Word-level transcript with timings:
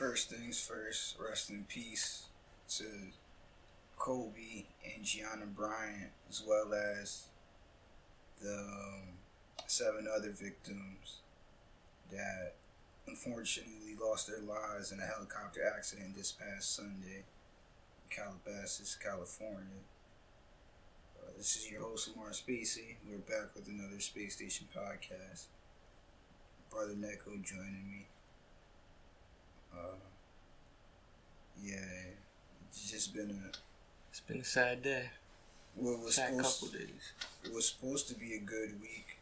First 0.00 0.30
things 0.30 0.58
first, 0.58 1.16
rest 1.20 1.50
in 1.50 1.66
peace 1.68 2.28
to 2.78 2.86
Kobe 3.98 4.64
and 4.82 5.04
Gianna 5.04 5.44
Bryant, 5.44 6.12
as 6.30 6.42
well 6.48 6.72
as 6.72 7.24
the 8.40 8.50
um, 8.50 9.02
seven 9.66 10.08
other 10.10 10.30
victims 10.30 11.18
that 12.10 12.54
unfortunately 13.06 13.94
lost 14.00 14.26
their 14.26 14.40
lives 14.40 14.90
in 14.90 15.00
a 15.00 15.04
helicopter 15.04 15.70
accident 15.76 16.16
this 16.16 16.32
past 16.32 16.74
Sunday 16.76 17.24
in 18.02 18.08
Calabasas, 18.08 18.96
California. 18.96 19.84
Uh, 21.22 21.32
this 21.36 21.56
is 21.56 21.70
your 21.70 21.82
host, 21.82 22.08
Lamar 22.16 22.30
Spacey. 22.30 22.96
We're 23.06 23.18
back 23.18 23.54
with 23.54 23.68
another 23.68 24.00
Space 24.00 24.36
Station 24.36 24.66
podcast. 24.74 25.48
Brother 26.70 26.94
Neko 26.94 27.44
joining 27.44 27.86
me. 27.86 28.06
Uh, 29.72 29.96
yeah, 31.62 31.76
it's 32.68 32.90
just 32.90 33.14
been 33.14 33.30
a. 33.30 33.56
It's 34.10 34.20
been 34.20 34.40
a 34.40 34.44
sad 34.44 34.82
day. 34.82 35.04
Well, 35.76 35.94
it 35.94 36.00
was 36.00 36.14
sad 36.16 36.34
supposed, 36.34 36.60
couple 36.62 36.78
days. 36.78 37.12
It 37.44 37.52
was 37.54 37.68
supposed 37.68 38.08
to 38.08 38.14
be 38.14 38.34
a 38.34 38.40
good 38.40 38.80
week. 38.80 39.18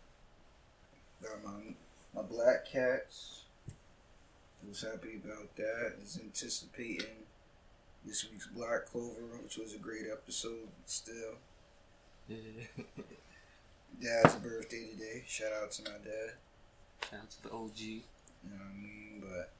Got 1.22 1.44
my 1.44 1.74
my 2.14 2.22
black 2.22 2.66
cats. 2.66 3.42
Was 4.66 4.82
happy 4.82 5.20
about 5.24 5.54
that. 5.56 5.94
Was 6.00 6.18
anticipating 6.22 7.24
this 8.04 8.26
week's 8.30 8.46
Black 8.48 8.86
Clover, 8.86 9.38
which 9.42 9.56
was 9.56 9.74
a 9.74 9.78
great 9.78 10.04
episode. 10.10 10.68
Still, 10.84 11.36
Yeah. 12.28 12.36
Dad's 14.02 14.34
birthday 14.36 14.88
today. 14.90 15.24
Shout 15.26 15.52
out 15.62 15.70
to 15.72 15.82
my 15.84 15.98
dad. 16.04 16.32
Shout 17.10 17.20
out 17.20 17.30
to 17.30 17.42
the 17.42 17.50
OG. 17.50 17.78
You 17.78 18.00
know 18.44 18.56
what 18.56 18.66
I 18.66 18.76
mean? 18.76 19.22
But 19.26 19.50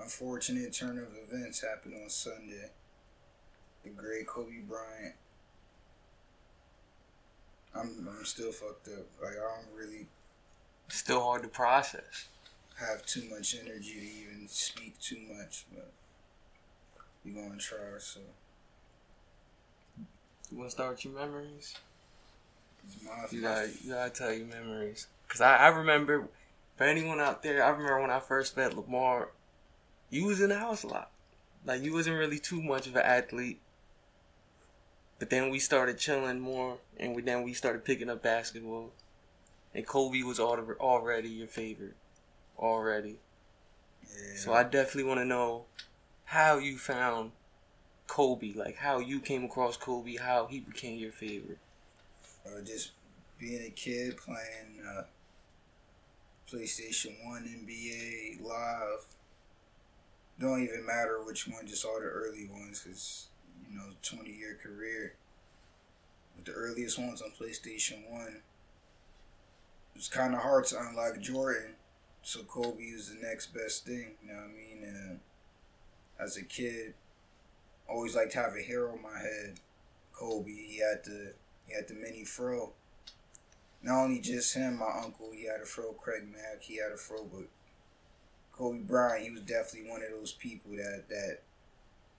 unfortunate 0.00 0.72
turn 0.72 0.98
of 0.98 1.08
events 1.28 1.62
happened 1.62 1.94
on 2.02 2.08
Sunday. 2.10 2.70
The 3.82 3.90
great 3.90 4.26
Kobe 4.26 4.60
Bryant. 4.68 5.14
I'm 7.74 8.08
I'm 8.08 8.24
still 8.24 8.52
fucked 8.52 8.88
up. 8.88 9.06
Like 9.22 9.32
I 9.32 9.56
don't 9.56 9.76
really 9.76 10.06
Still 10.88 11.22
hard 11.22 11.42
to 11.42 11.48
process. 11.48 12.28
have 12.78 13.04
too 13.06 13.22
much 13.30 13.56
energy 13.58 13.94
to 13.94 14.32
even 14.34 14.48
speak 14.48 14.98
too 15.00 15.18
much, 15.36 15.64
but 15.74 15.90
we 17.24 17.32
gonna 17.32 17.56
try. 17.58 17.78
So 17.98 18.20
You 20.50 20.58
want 20.58 20.70
to 20.70 20.74
start 20.74 20.90
with 20.92 21.04
your 21.04 21.14
memories? 21.14 21.74
You 23.30 23.40
gotta, 23.42 23.70
you 23.82 23.90
gotta 23.92 24.10
tell 24.10 24.32
your 24.32 24.46
memories. 24.46 25.06
Cause 25.28 25.40
I, 25.40 25.56
I 25.56 25.68
remember, 25.68 26.28
for 26.76 26.84
anyone 26.84 27.20
out 27.20 27.42
there, 27.42 27.64
I 27.64 27.70
remember 27.70 28.00
when 28.00 28.10
I 28.10 28.20
first 28.20 28.56
met 28.56 28.76
Lamar, 28.76 29.30
you 30.10 30.24
was 30.26 30.40
in 30.40 30.50
the 30.50 30.58
house 30.58 30.82
a 30.82 30.88
lot. 30.88 31.10
Like 31.66 31.82
you 31.82 31.92
wasn't 31.92 32.18
really 32.18 32.38
too 32.38 32.62
much 32.62 32.86
of 32.86 32.96
an 32.96 33.02
athlete. 33.02 33.60
But 35.18 35.30
then 35.30 35.50
we 35.50 35.58
started 35.58 35.98
chilling 35.98 36.40
more, 36.40 36.78
and 36.98 37.14
we 37.14 37.22
then 37.22 37.42
we 37.42 37.54
started 37.54 37.84
picking 37.84 38.10
up 38.10 38.22
basketball. 38.22 38.90
And 39.74 39.86
Kobe 39.86 40.22
was 40.22 40.38
al- 40.38 40.58
already 40.80 41.28
your 41.28 41.48
favorite, 41.48 41.94
already. 42.58 43.16
yeah. 44.02 44.36
So 44.36 44.52
I 44.52 44.62
definitely 44.62 45.04
want 45.04 45.20
to 45.20 45.24
know 45.24 45.64
how 46.26 46.58
you 46.58 46.78
found 46.78 47.32
Kobe, 48.06 48.52
like 48.54 48.76
how 48.76 48.98
you 48.98 49.20
came 49.20 49.44
across 49.44 49.76
Kobe, 49.76 50.16
how 50.16 50.46
he 50.46 50.60
became 50.60 50.98
your 50.98 51.12
favorite. 51.12 51.58
or 52.44 52.60
just 52.60 52.92
being 53.38 53.62
a 53.66 53.70
kid 53.70 54.16
playing 54.16 54.80
uh, 54.86 55.04
PlayStation 56.50 57.24
One, 57.24 57.44
NBA 57.44 58.42
Live. 58.42 59.06
Don't 60.40 60.62
even 60.62 60.84
matter 60.84 61.22
which 61.22 61.46
one, 61.46 61.66
just 61.66 61.84
all 61.84 62.00
the 62.00 62.06
early 62.06 62.46
ones, 62.50 62.82
because 62.82 63.28
you 63.70 63.76
know, 63.76 63.84
twenty 64.02 64.32
year 64.32 64.58
career. 64.60 65.14
But 66.34 66.46
the 66.46 66.52
earliest 66.52 66.98
ones 66.98 67.22
on 67.22 67.30
PlayStation 67.30 68.10
One, 68.10 68.42
it 69.94 69.96
was 69.96 70.08
kind 70.08 70.34
of 70.34 70.40
hard 70.40 70.64
to 70.66 70.80
unlock 70.80 71.20
Jordan. 71.20 71.76
So 72.22 72.42
Kobe 72.42 72.92
was 72.92 73.10
the 73.10 73.24
next 73.24 73.54
best 73.54 73.86
thing. 73.86 74.14
You 74.22 74.32
know 74.32 74.38
what 74.38 74.44
I 74.44 74.52
mean? 74.52 74.82
And 74.82 75.20
as 76.18 76.36
a 76.36 76.42
kid, 76.42 76.94
always 77.88 78.16
liked 78.16 78.32
to 78.32 78.38
have 78.38 78.56
a 78.56 78.62
hero 78.62 78.94
in 78.94 79.02
my 79.02 79.18
head. 79.18 79.60
Kobe. 80.12 80.50
He 80.50 80.78
had 80.78 81.04
the 81.04 81.34
he 81.66 81.74
had 81.74 81.88
the 81.88 81.94
mini 81.94 82.24
fro. 82.24 82.72
Not 83.82 84.04
only 84.04 84.20
just 84.20 84.54
him, 84.54 84.78
my 84.78 84.90
uncle, 85.04 85.30
he 85.32 85.44
had 85.44 85.60
a 85.60 85.66
fro. 85.66 85.92
Craig 85.92 86.22
Mack, 86.30 86.62
he 86.62 86.78
had 86.78 86.92
a 86.92 86.96
fro. 86.96 87.24
But 87.24 87.44
Kobe 88.56 88.80
Bryant, 88.80 89.24
he 89.24 89.30
was 89.30 89.40
definitely 89.42 89.90
one 89.90 90.02
of 90.02 90.10
those 90.10 90.32
people 90.32 90.72
that 90.76 91.04
that 91.08 91.38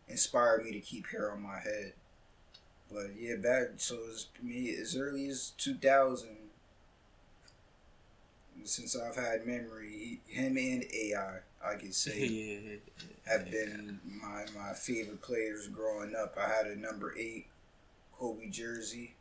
inspired 0.07 0.65
me 0.65 0.71
to 0.73 0.79
keep 0.79 1.07
hair 1.07 1.31
on 1.31 1.41
my 1.41 1.59
head. 1.59 1.93
But 2.91 3.11
yeah, 3.19 3.35
back 3.35 3.69
so 3.77 3.95
it 3.95 4.07
was 4.07 4.27
me 4.41 4.75
as 4.75 4.95
early 4.97 5.27
as 5.29 5.51
two 5.57 5.75
thousand. 5.75 6.37
Since 8.63 8.95
I've 8.97 9.15
had 9.15 9.45
memory, 9.45 10.21
him 10.27 10.57
and 10.57 10.83
AI, 10.91 11.39
I 11.63 11.75
could 11.75 11.93
say 12.05 12.25
yeah, 12.25 12.77
have 13.31 13.51
been 13.51 13.99
my 14.05 14.45
my 14.57 14.73
favorite 14.73 15.21
players 15.21 15.67
growing 15.67 16.15
up. 16.15 16.37
I 16.37 16.47
had 16.49 16.65
a 16.67 16.75
number 16.75 17.13
eight 17.17 17.45
Kobe 18.17 18.49
jersey. 18.49 19.15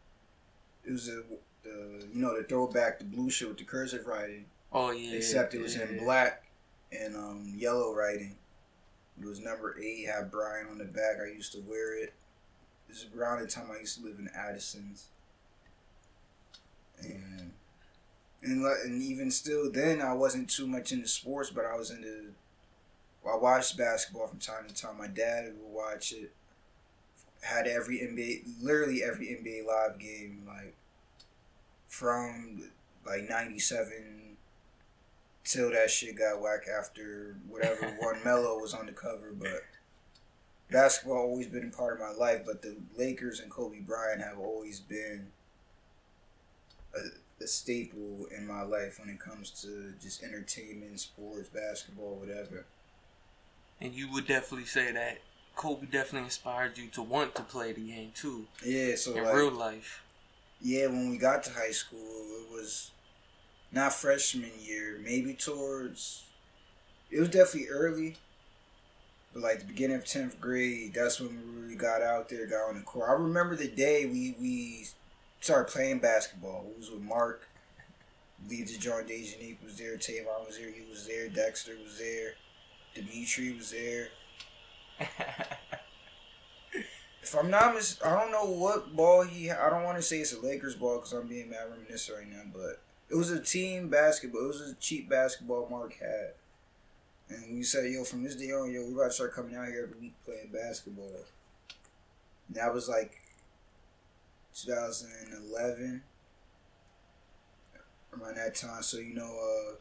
It 0.85 0.93
was 0.93 1.09
a 1.09 1.23
the 1.65 2.07
you 2.13 2.23
know 2.23 2.37
the 2.37 2.45
throwback, 2.45 2.99
the 3.01 3.05
blue 3.07 3.31
shirt 3.31 3.51
with 3.51 3.59
the 3.59 3.65
cursive 3.65 4.07
writing, 4.07 4.47
Oh 4.73 4.93
yeah. 4.93 5.17
except 5.17 5.55
it 5.55 5.63
was 5.63 5.77
in 5.77 5.97
yeah. 5.97 6.05
black 6.05 6.44
and 6.95 7.17
um, 7.17 7.53
yellow 7.57 7.93
writing. 7.93 8.37
It 9.21 9.27
was 9.27 9.41
number 9.41 9.77
eight. 9.81 10.07
Had 10.07 10.31
Bryant 10.31 10.71
on 10.71 10.79
the 10.79 10.85
back. 10.85 11.17
I 11.23 11.33
used 11.33 11.53
to 11.53 11.61
wear 11.61 12.03
it. 12.03 12.13
This 12.89 12.99
is 12.99 13.07
around 13.17 13.41
the 13.41 13.47
time 13.47 13.69
I 13.75 13.81
used 13.81 13.99
to 13.99 14.05
live 14.05 14.19
in 14.19 14.29
Addison's, 14.35 15.07
and 17.01 17.53
and 18.43 18.65
and 18.65 19.03
even 19.03 19.31
still 19.31 19.71
then 19.71 20.03
I 20.03 20.13
wasn't 20.13 20.51
too 20.51 20.67
much 20.67 20.93
into 20.93 21.09
sports, 21.09 21.51
but 21.51 21.65
I 21.65 21.77
was 21.77 21.91
into. 21.91 22.33
I 23.27 23.37
watched 23.37 23.79
basketball 23.79 24.27
from 24.27 24.39
time 24.39 24.69
to 24.69 24.75
time. 24.75 24.99
My 24.99 25.07
dad 25.07 25.55
would 25.59 25.73
watch 25.73 26.13
it. 26.13 26.33
Had 27.41 27.67
every 27.67 27.99
NBA, 27.99 28.63
literally 28.63 29.03
every 29.03 29.27
NBA 29.27 29.67
live 29.67 29.99
game, 29.99 30.43
like 30.47 30.75
from 31.89 32.71
like 33.07 33.29
'97 33.29 34.37
till 35.45 35.71
that 35.73 35.91
shit 35.91 36.17
got 36.19 36.41
whack 36.41 36.63
after 36.69 37.37
whatever 37.49 37.87
one 38.01 38.23
Mello 38.25 38.59
was 38.59 38.75
on 38.75 38.87
the 38.87 38.93
cover. 38.93 39.33
But 39.39 39.63
basketball 40.71 41.19
always 41.19 41.47
been 41.47 41.71
a 41.73 41.77
part 41.77 41.95
of 41.95 42.01
my 42.01 42.13
life. 42.13 42.43
But 42.47 42.63
the 42.63 42.77
Lakers 42.97 43.41
and 43.41 43.51
Kobe 43.51 43.81
Bryant 43.81 44.21
have 44.23 44.39
always 44.39 44.81
been 44.81 45.29
a, 46.95 47.45
a 47.45 47.47
staple 47.47 48.27
in 48.37 48.47
my 48.47 48.63
life 48.63 48.99
when 48.99 49.09
it 49.09 49.21
comes 49.21 49.51
to 49.63 49.93
just 50.01 50.23
entertainment, 50.23 51.01
sports, 51.01 51.49
basketball, 51.49 52.17
whatever. 52.17 52.65
And 53.81 53.93
you 53.93 54.11
would 54.13 54.27
definitely 54.27 54.67
say 54.67 54.93
that 54.93 55.19
Kobe 55.57 55.87
definitely 55.87 56.25
inspired 56.27 56.79
you 56.79 56.89
to 56.89 57.03
want 57.03 57.35
to 57.35 57.43
play 57.43 57.73
the 57.73 57.81
game 57.87 58.13
too 58.15 58.47
Yeah, 58.65 58.95
so 58.97 59.15
in 59.17 59.25
like, 59.25 59.35
real 59.35 59.51
life. 59.51 60.03
yeah, 60.61 60.87
when 60.87 61.11
we 61.11 61.19
got 61.19 61.43
to 61.45 61.51
high 61.53 61.71
school, 61.73 61.99
it 62.01 62.53
was 62.53 62.91
not 63.75 63.93
freshman 63.93 64.51
year, 64.63 64.99
maybe 65.03 65.35
towards. 65.35 66.25
It 67.11 67.21
was 67.21 67.29
definitely 67.29 67.69
early, 67.69 68.17
but 69.33 69.43
like 69.43 69.61
the 69.61 69.67
beginning 69.67 69.97
of 69.97 70.05
tenth 70.05 70.41
grade, 70.41 70.95
that's 70.95 71.21
when 71.21 71.31
we 71.31 71.63
really 71.63 71.75
got 71.75 72.03
out 72.03 72.29
there, 72.29 72.47
got 72.47 72.69
on 72.69 72.77
the 72.77 72.83
court. 72.83 73.09
I 73.09 73.13
remember 73.13 73.57
the 73.57 73.69
day 73.69 74.07
we 74.07 74.35
we 74.41 74.87
started 75.41 75.73
playing 75.73 75.99
basketball. 75.99 76.67
It 76.71 76.79
was 76.79 76.91
with 76.91 77.03
Mark, 77.03 77.49
lead 78.49 78.67
to 78.69 78.79
John 78.79 79.05
Dejanique 79.05 79.63
was 79.65 79.77
there, 79.77 79.97
Tavon 79.97 80.47
was 80.47 80.59
there, 80.59 80.71
he 80.71 80.83
was 80.91 81.07
there, 81.07 81.29
Dexter 81.29 81.77
was 81.83 81.99
there, 81.99 82.35
Dimitri 82.95 83.53
was 83.53 83.71
there. 83.71 84.09
If 87.25 87.35
I'm 87.35 87.51
not 87.51 87.75
mis, 87.75 87.99
I 88.05 88.21
don't 88.21 88.31
know 88.31 88.45
what 88.45 88.95
ball 88.95 89.23
he. 89.23 89.51
I 89.51 89.71
don't 89.71 89.85
want 89.85 89.97
to 89.97 90.03
say 90.03 90.19
it's 90.19 90.35
a 90.35 90.41
Lakers 90.41 90.75
ball 90.75 90.97
because 90.97 91.15
I'm 91.15 91.27
being 91.27 91.49
mad 91.49 91.71
reminiscent 91.71 92.19
right 92.19 92.29
now, 92.29 92.43
but 92.53 92.83
it 93.11 93.15
was 93.15 93.31
a 93.31 93.41
team 93.41 93.89
basketball. 93.89 94.45
It 94.45 94.49
was 94.49 94.61
a 94.61 94.75
cheap 94.75 95.09
basketball 95.09 95.69
Mark 95.71 95.95
had, 95.95 96.33
and 97.29 97.55
we 97.55 97.63
said, 97.63 97.91
"Yo, 97.91 98.05
from 98.05 98.23
this 98.23 98.37
day 98.37 98.53
on, 98.53 98.73
yo, 98.73 98.87
we 98.87 98.95
to 98.95 99.11
start 99.11 99.35
coming 99.35 99.55
out 99.55 99.69
here 99.69 99.85
every 99.85 100.01
week 100.01 100.15
playing 100.25 100.51
basketball." 100.53 101.25
And 102.49 102.57
that 102.57 102.73
was 102.73 102.89
like 102.89 103.23
2011, 104.55 106.03
around 108.21 108.37
that 108.37 108.55
time. 108.55 108.83
So 108.83 108.99
you 108.99 109.15
know, 109.15 109.23
uh, 109.25 109.77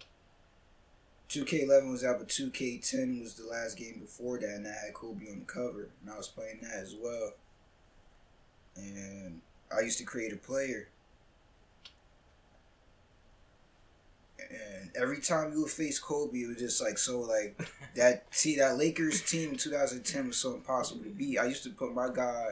2K11 1.30 1.92
was 1.92 2.04
out, 2.04 2.20
but 2.20 2.30
2K10 2.30 3.22
was 3.22 3.36
the 3.36 3.48
last 3.48 3.78
game 3.78 4.00
before 4.00 4.40
that, 4.40 4.50
and 4.50 4.68
I 4.68 4.86
had 4.86 4.94
Kobe 4.94 5.30
on 5.32 5.40
the 5.40 5.46
cover, 5.46 5.90
and 6.02 6.12
I 6.12 6.18
was 6.18 6.28
playing 6.28 6.60
that 6.62 6.74
as 6.74 6.96
well. 6.96 7.32
And 8.76 9.42
I 9.76 9.82
used 9.82 9.98
to 10.00 10.04
create 10.04 10.34
a 10.34 10.38
player, 10.38 10.90
and 14.50 14.92
every 14.96 15.20
time 15.20 15.52
you 15.54 15.62
would 15.62 15.72
face 15.72 16.00
Kobe, 16.00 16.38
it 16.40 16.48
was 16.48 16.58
just 16.58 16.82
like 16.82 16.98
so 16.98 17.22
like 17.22 17.60
that. 17.96 18.26
See 18.32 18.56
that 18.58 18.78
Lakers 18.78 19.22
team 19.22 19.52
in 19.52 19.58
2010 19.58 20.28
was 20.28 20.38
so 20.38 20.54
impossible 20.54 21.04
to 21.04 21.10
beat. 21.10 21.38
I 21.40 21.46
used 21.46 21.64
to 21.64 21.70
put 21.70 21.94
my 21.94 22.10
guy 22.14 22.52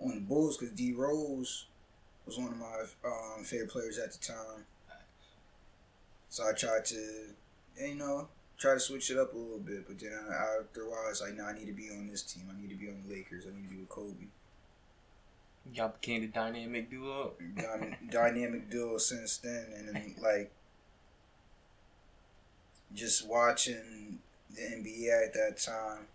on 0.00 0.14
the 0.14 0.20
Bulls 0.20 0.56
because 0.56 0.74
D 0.74 0.92
Rose 0.92 1.66
was 2.26 2.38
one 2.38 2.48
of 2.48 2.58
my 2.58 2.84
um, 3.04 3.44
favorite 3.44 3.70
players 3.70 3.98
at 3.98 4.12
the 4.12 4.18
time. 4.18 4.64
So 6.28 6.48
I 6.48 6.52
tried 6.52 6.84
to, 6.86 7.28
you 7.80 7.94
know, 7.94 8.28
try 8.58 8.74
to 8.74 8.80
switch 8.80 9.10
it 9.10 9.18
up 9.18 9.34
a 9.34 9.36
little 9.36 9.58
bit. 9.58 9.86
But 9.86 9.98
then 10.00 10.12
I, 10.30 10.60
after 10.60 10.82
a 10.82 10.90
while, 10.90 11.06
it's 11.08 11.20
like, 11.20 11.34
no, 11.36 11.44
I 11.44 11.52
need 11.52 11.66
to 11.66 11.72
be 11.72 11.90
on 11.90 12.08
this 12.08 12.22
team. 12.22 12.44
I 12.50 12.60
need 12.60 12.70
to 12.70 12.76
be 12.76 12.88
on 12.88 13.02
the 13.06 13.14
Lakers. 13.14 13.44
I 13.46 13.54
need 13.54 13.68
to 13.68 13.74
be 13.74 13.80
with 13.80 13.88
Kobe. 13.88 14.26
Y'all 15.72 15.94
became 16.00 16.22
the 16.22 16.26
dynamic 16.28 16.90
duo. 16.90 17.32
dynamic 18.10 18.68
duo 18.70 18.98
since 18.98 19.38
then, 19.38 19.66
and 19.76 19.88
then 19.88 20.14
like 20.22 20.50
just 22.94 23.26
watching 23.28 24.18
the 24.54 24.62
NBA 24.62 25.26
at 25.26 25.34
that 25.34 25.58
time. 25.58 26.06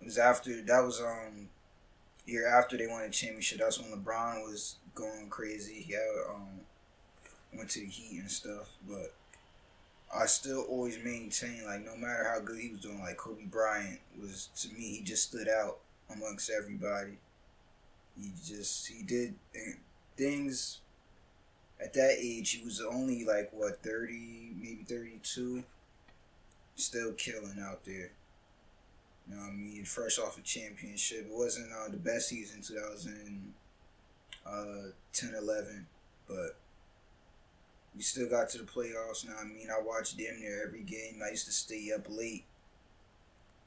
It 0.00 0.06
was 0.06 0.18
after 0.18 0.62
that 0.62 0.80
was 0.84 1.00
um 1.00 1.48
year 2.26 2.48
after 2.48 2.76
they 2.76 2.86
won 2.86 3.02
the 3.02 3.10
championship. 3.10 3.58
That's 3.58 3.80
when 3.80 3.92
LeBron 3.92 4.42
was 4.44 4.76
going 4.94 5.28
crazy. 5.30 5.82
He 5.82 5.92
had 5.94 6.08
um 6.30 6.60
went 7.54 7.70
to 7.70 7.80
the 7.80 7.86
Heat 7.86 8.20
and 8.20 8.30
stuff, 8.30 8.68
but 8.88 9.12
I 10.14 10.26
still 10.26 10.62
always 10.62 10.98
maintain 11.02 11.64
like 11.64 11.84
no 11.84 11.96
matter 11.96 12.24
how 12.28 12.40
good 12.40 12.58
he 12.60 12.70
was 12.70 12.80
doing, 12.80 13.00
like 13.00 13.16
Kobe 13.16 13.44
Bryant 13.44 14.00
was 14.20 14.48
to 14.62 14.68
me 14.74 14.96
he 14.96 15.02
just 15.02 15.24
stood 15.28 15.48
out 15.48 15.78
amongst 16.12 16.50
everybody. 16.50 17.18
He 18.20 18.32
just 18.44 18.88
he 18.88 19.02
did 19.02 19.34
things 20.16 20.80
at 21.82 21.92
that 21.94 22.16
age. 22.18 22.50
He 22.52 22.64
was 22.64 22.80
only 22.80 23.24
like 23.24 23.50
what 23.52 23.82
thirty, 23.82 24.52
maybe 24.56 24.84
thirty 24.88 25.20
two. 25.22 25.64
Still 26.76 27.12
killing 27.12 27.58
out 27.62 27.84
there. 27.84 28.12
You 29.28 29.36
know 29.36 29.42
what 29.42 29.50
I 29.50 29.52
mean? 29.52 29.84
Fresh 29.84 30.18
off 30.18 30.38
a 30.38 30.40
championship. 30.42 31.26
It 31.26 31.32
wasn't 31.32 31.70
uh, 31.72 31.88
the 31.90 31.98
best 31.98 32.28
season 32.28 32.62
2010 32.62 33.52
uh, 34.46 35.38
11, 35.38 35.86
but 36.26 36.56
we 37.94 38.02
still 38.02 38.28
got 38.28 38.48
to 38.50 38.58
the 38.58 38.64
playoffs. 38.64 39.26
Now 39.26 39.36
I 39.40 39.44
mean, 39.44 39.68
I 39.70 39.80
watched 39.82 40.18
damn 40.18 40.40
near 40.40 40.64
every 40.66 40.82
game. 40.82 41.20
I 41.24 41.30
used 41.30 41.46
to 41.46 41.52
stay 41.52 41.90
up 41.94 42.06
late. 42.08 42.44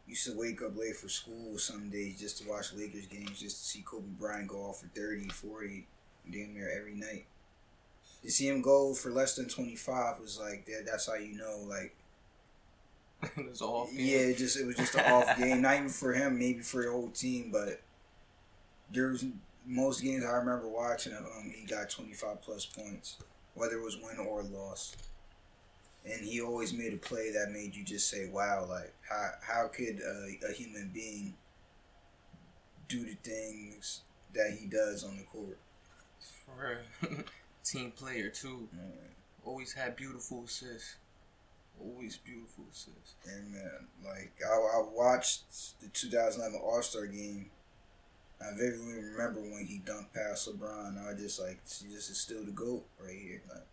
Used 0.07 0.25
to 0.25 0.37
wake 0.37 0.61
up 0.61 0.77
late 0.77 0.97
for 0.97 1.07
school 1.07 1.57
some 1.57 1.89
days 1.89 2.19
just 2.19 2.41
to 2.41 2.49
watch 2.49 2.73
Lakers 2.73 3.07
games, 3.07 3.39
just 3.39 3.57
to 3.57 3.63
see 3.63 3.83
Kobe 3.85 4.07
Bryant 4.19 4.49
go 4.49 4.57
off 4.57 4.81
for 4.81 4.87
30, 4.87 5.29
40, 5.29 5.87
damn 6.29 6.53
near 6.53 6.69
every 6.77 6.95
night. 6.95 7.25
To 8.23 8.31
see 8.31 8.49
him 8.49 8.61
go 8.61 8.93
for 8.93 9.11
less 9.11 9.35
than 9.35 9.47
25 9.47 10.19
was 10.19 10.39
like, 10.39 10.65
that, 10.65 10.85
that's 10.85 11.07
how 11.07 11.15
you 11.15 11.37
know, 11.37 11.59
like, 11.69 11.95
it 13.37 13.49
was 13.49 13.61
off. 13.61 13.89
Game. 13.91 13.99
Yeah, 13.99 14.17
it 14.17 14.37
just 14.37 14.57
it 14.57 14.65
was 14.65 14.75
just 14.75 14.95
an 14.95 15.11
off 15.11 15.37
game. 15.37 15.61
Not 15.61 15.75
even 15.75 15.89
for 15.89 16.13
him, 16.13 16.37
maybe 16.39 16.61
for 16.61 16.83
the 16.83 16.91
whole 16.91 17.09
team, 17.09 17.49
but 17.51 17.81
there 18.91 19.09
was 19.09 19.25
most 19.65 20.01
games 20.01 20.23
I 20.25 20.31
remember 20.37 20.67
watching 20.67 21.13
him. 21.13 21.25
He 21.55 21.65
got 21.65 21.89
twenty 21.89 22.13
five 22.13 22.41
plus 22.41 22.65
points 22.65 23.17
whether 23.55 23.75
it 23.77 23.83
was 23.83 23.97
win 23.97 24.17
or 24.17 24.41
loss. 24.41 24.95
And 26.05 26.25
he 26.25 26.41
always 26.41 26.73
made 26.73 26.93
a 26.93 26.97
play 26.97 27.31
that 27.31 27.51
made 27.51 27.75
you 27.75 27.83
just 27.83 28.09
say, 28.09 28.27
"Wow!" 28.27 28.65
Like 28.69 28.93
how 29.09 29.31
how 29.41 29.67
could 29.69 30.01
a, 30.01 30.37
a 30.49 30.51
human 30.53 30.89
being 30.93 31.35
do 32.87 33.03
the 33.05 33.15
things 33.23 34.01
that 34.33 34.57
he 34.59 34.67
does 34.67 35.03
on 35.03 35.17
the 35.17 35.23
court? 35.23 35.57
For 36.45 36.79
a 37.03 37.07
team 37.63 37.91
player 37.91 38.29
too. 38.29 38.67
Always 39.45 39.73
had 39.73 39.95
beautiful 39.95 40.43
assists. 40.45 40.95
Always 41.79 42.17
beautiful. 42.17 42.65
And 43.27 43.51
man, 43.51 43.87
like 44.03 44.33
I, 44.45 44.53
I 44.53 44.83
watched 44.91 45.43
the 45.81 45.87
2011 45.89 46.59
All 46.63 46.81
Star 46.81 47.05
game 47.05 47.49
I 48.43 48.51
vividly 48.55 48.95
remember 48.95 49.39
when 49.39 49.65
he 49.65 49.81
dunked 49.85 50.13
past 50.13 50.49
LeBron. 50.49 51.09
I 51.09 51.13
just 51.13 51.39
like, 51.39 51.63
this 51.63 52.09
is 52.09 52.17
still 52.17 52.43
the 52.43 52.51
goat 52.51 52.85
right 52.99 53.17
here. 53.17 53.41
Like, 53.49 53.63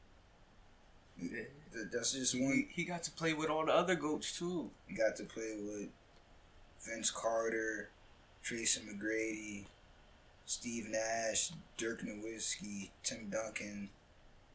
yeah. 1.21 1.83
that's 1.93 2.13
just 2.13 2.41
one. 2.41 2.69
He, 2.71 2.83
he, 2.83 2.85
got 2.85 3.03
to 3.05 3.11
play 3.11 3.35
with 3.35 3.51
all 3.51 3.67
the 3.67 3.73
other 3.73 3.95
goats 3.95 4.39
too. 4.39 4.71
He 4.87 4.95
got 4.95 5.17
to 5.17 5.25
play 5.25 5.57
with 5.61 5.89
Vince 6.83 7.11
Carter, 7.11 7.91
Tracy 8.43 8.81
McGrady, 8.83 9.65
Steve 10.47 10.89
Nash, 10.89 11.53
Dirk 11.77 12.03
Nowitzki, 12.03 12.91
Tim 13.03 13.29
Duncan, 13.29 13.91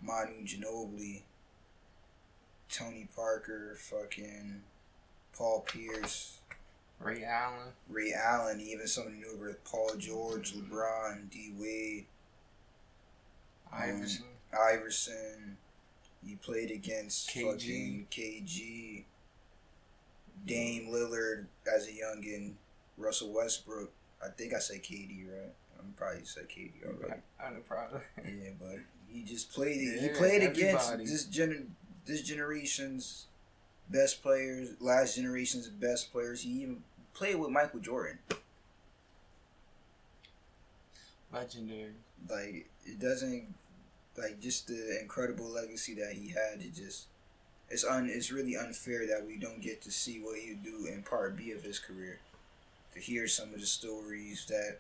Manu 0.02 0.46
Ginobili, 0.46 1.24
Tony 2.70 3.08
Parker, 3.16 3.76
fucking 3.78 4.62
Paul 5.38 5.62
Pierce. 5.62 6.40
Ray 7.00 7.24
Allen. 7.24 7.74
Ray 7.90 8.14
Allen, 8.14 8.62
even 8.62 8.88
somebody 8.88 9.18
new 9.18 9.38
with 9.38 9.64
Paul 9.66 9.92
George, 9.98 10.54
LeBron, 10.54 11.30
D 11.30 11.54
Wade, 11.58 12.06
Iverson. 13.72 14.26
Um, 14.54 14.60
Iverson. 14.74 15.58
He 16.26 16.36
played 16.36 16.72
against 16.72 17.30
KG. 17.30 17.52
fucking 17.52 18.08
KG. 18.10 19.04
Dame 20.46 20.88
Lillard 20.90 21.46
as 21.74 21.88
a 21.88 21.92
youngin. 21.92 22.54
Russell 22.98 23.34
Westbrook. 23.34 23.92
I 24.24 24.30
think 24.30 24.54
I 24.54 24.60
said 24.60 24.82
KD, 24.82 25.28
right? 25.28 25.54
I'm 25.78 25.94
probably 25.98 26.24
said 26.24 26.48
KD 26.50 26.86
already. 26.86 27.22
I, 27.44 27.50
know 27.50 27.60
probably. 27.68 28.02
yeah, 28.24 28.52
but 28.60 28.80
he 29.08 29.24
just 29.24 29.52
played. 29.52 29.82
Yeah, 29.82 30.02
he 30.02 30.10
played 30.10 30.42
everybody. 30.42 30.62
against 30.62 30.98
this 30.98 31.26
gen 31.26 31.76
this 32.06 32.22
generation's 32.22 33.26
best 33.90 34.22
players, 34.22 34.70
last 34.80 35.16
generation's 35.16 35.68
best 35.68 36.12
players. 36.12 36.42
He 36.42 36.50
even 36.62 36.84
played 37.14 37.36
with 37.36 37.50
Michael 37.50 37.80
Jordan. 37.80 38.20
Legendary. 41.32 41.94
Like 42.30 42.68
it 42.86 43.00
doesn't 43.00 43.54
like 44.18 44.40
just 44.40 44.68
the 44.68 45.00
incredible 45.02 45.50
legacy 45.50 45.94
that 45.96 46.14
he 46.14 46.30
had. 46.30 46.62
It 46.62 46.74
just 46.74 47.08
it's 47.70 47.84
un 47.84 48.10
it's 48.10 48.32
really 48.32 48.56
unfair 48.56 49.06
that 49.08 49.26
we 49.26 49.38
don't 49.38 49.62
get 49.62 49.82
to 49.82 49.92
see 49.92 50.20
what 50.20 50.40
he 50.40 50.54
do 50.54 50.86
in 50.86 51.04
part 51.04 51.36
B 51.36 51.52
of 51.52 51.64
his 51.64 51.80
career. 51.80 52.20
To 52.94 53.00
hear 53.02 53.28
some 53.28 53.54
of 53.54 53.60
the 53.60 53.66
stories 53.66 54.46
that 54.48 54.80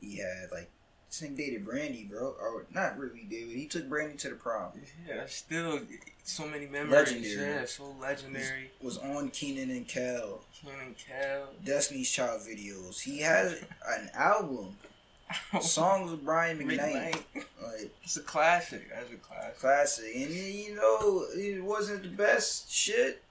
he 0.00 0.16
had, 0.16 0.50
like 0.50 0.70
same 1.08 1.34
dated 1.34 1.64
Brandy, 1.64 2.04
bro. 2.04 2.34
Or 2.40 2.66
not 2.74 2.98
really 2.98 3.26
David. 3.28 3.56
He 3.56 3.66
took 3.66 3.88
Brandy 3.88 4.16
to 4.18 4.30
the 4.30 4.34
prom. 4.34 4.72
Yeah, 5.08 5.24
still 5.26 5.80
so 6.24 6.46
many 6.46 6.66
memories. 6.66 6.92
Legendary. 7.12 7.54
Yeah, 7.54 7.64
so 7.64 7.94
legendary. 8.00 8.70
Was, 8.82 8.98
was 8.98 9.16
on 9.16 9.30
Kenan 9.30 9.70
and 9.70 9.86
Kel. 9.86 10.40
Kenan 10.54 10.80
and 10.80 10.96
Kel. 10.96 11.48
Destiny's 11.64 12.10
Child 12.10 12.42
videos. 12.42 13.00
He 13.00 13.20
has 13.20 13.62
an 13.88 14.10
album. 14.14 14.76
Songs 15.60 16.12
with 16.12 16.24
Brian 16.24 16.56
McKnight. 16.58 17.20
Like 17.34 17.90
it's 18.04 18.16
a 18.16 18.20
classic. 18.20 18.88
That's 18.90 19.10
a 19.10 19.16
classic. 19.16 19.58
Classic, 19.58 20.12
and 20.14 20.30
you 20.30 20.76
know 20.76 21.24
it 21.34 21.64
wasn't 21.64 22.04
the 22.04 22.08
best 22.10 22.70
shit, 22.70 23.22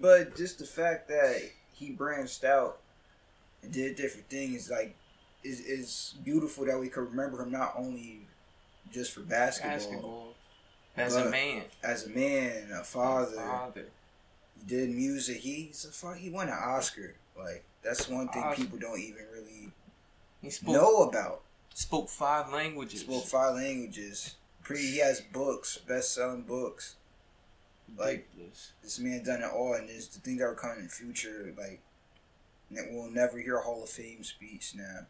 but 0.00 0.36
just 0.36 0.58
the 0.58 0.64
fact 0.64 1.08
that 1.08 1.42
he 1.72 1.90
branched 1.90 2.42
out 2.42 2.78
and 3.62 3.72
did 3.72 3.94
different 3.94 4.28
things, 4.28 4.68
like 4.68 4.96
is 5.44 5.60
is 5.60 6.14
beautiful 6.24 6.64
that 6.64 6.80
we 6.80 6.88
can 6.88 7.04
remember 7.04 7.42
him 7.42 7.52
not 7.52 7.74
only 7.76 8.26
just 8.90 9.12
for 9.12 9.20
basketball, 9.20 9.76
basketball. 9.76 10.34
as 10.96 11.16
a 11.16 11.30
man, 11.30 11.62
as 11.82 12.06
a 12.06 12.10
man, 12.10 12.70
a 12.72 12.82
father. 12.82 13.36
A 13.36 13.40
father. 13.40 13.86
He 14.58 14.66
did 14.66 14.90
music. 14.90 15.38
He's 15.38 15.84
a 15.84 15.92
fuck. 15.92 16.16
He 16.16 16.30
won 16.30 16.48
an 16.48 16.58
Oscar. 16.58 17.14
Like 17.38 17.62
that's 17.82 18.08
one 18.08 18.28
thing 18.28 18.42
Oscar. 18.42 18.62
people 18.62 18.78
don't 18.78 19.00
even 19.00 19.26
really 19.32 20.50
spoke, 20.50 20.74
know 20.74 21.02
about. 21.02 21.42
Spoke 21.74 22.08
five 22.08 22.52
languages. 22.52 23.00
Spoke 23.00 23.24
five 23.24 23.56
languages. 23.56 24.36
Pretty. 24.62 24.86
He 24.92 24.98
has 24.98 25.20
books, 25.20 25.76
best 25.78 26.14
selling 26.14 26.42
books. 26.42 26.96
Like 27.98 28.26
this 28.82 28.98
man 28.98 29.22
done 29.24 29.42
it 29.42 29.50
all, 29.52 29.74
and 29.74 29.88
there's 29.88 30.08
the 30.08 30.20
things 30.20 30.38
that 30.38 30.46
are 30.46 30.54
coming 30.54 30.78
in 30.78 30.84
the 30.84 30.90
future. 30.90 31.52
Like 31.58 31.80
we'll 32.70 33.10
never 33.10 33.38
hear 33.38 33.58
a 33.58 33.62
Hall 33.62 33.82
of 33.82 33.90
Fame 33.90 34.24
speech 34.24 34.72
now 34.74 35.06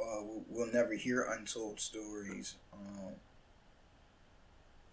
uh, 0.00 0.22
we'll 0.48 0.72
never 0.72 0.94
hear 0.94 1.22
untold 1.22 1.80
stories. 1.80 2.56
Um, 2.72 3.14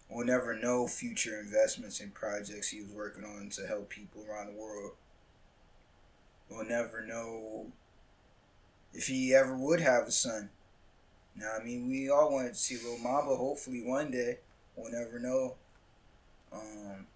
we'll 0.08 0.26
never 0.26 0.56
know 0.56 0.86
future 0.86 1.38
investments 1.40 2.00
and 2.00 2.14
projects 2.14 2.68
he 2.68 2.80
was 2.82 2.90
working 2.90 3.24
on 3.24 3.48
to 3.50 3.66
help 3.66 3.88
people 3.88 4.24
around 4.28 4.46
the 4.46 4.60
world. 4.60 4.92
We'll 6.48 6.64
never 6.64 7.04
know 7.04 7.66
if 8.92 9.06
he 9.06 9.34
ever 9.34 9.56
would 9.56 9.80
have 9.80 10.04
a 10.04 10.10
son. 10.10 10.50
Now, 11.36 11.52
I 11.60 11.64
mean, 11.64 11.88
we 11.88 12.08
all 12.08 12.32
wanted 12.32 12.54
to 12.54 12.58
see 12.58 12.76
Lil 12.76 12.98
Mamba. 12.98 13.34
Hopefully, 13.34 13.82
one 13.84 14.10
day, 14.10 14.38
we'll 14.76 14.92
never 14.92 15.18
know. 15.18 15.54
Um, 16.52 17.06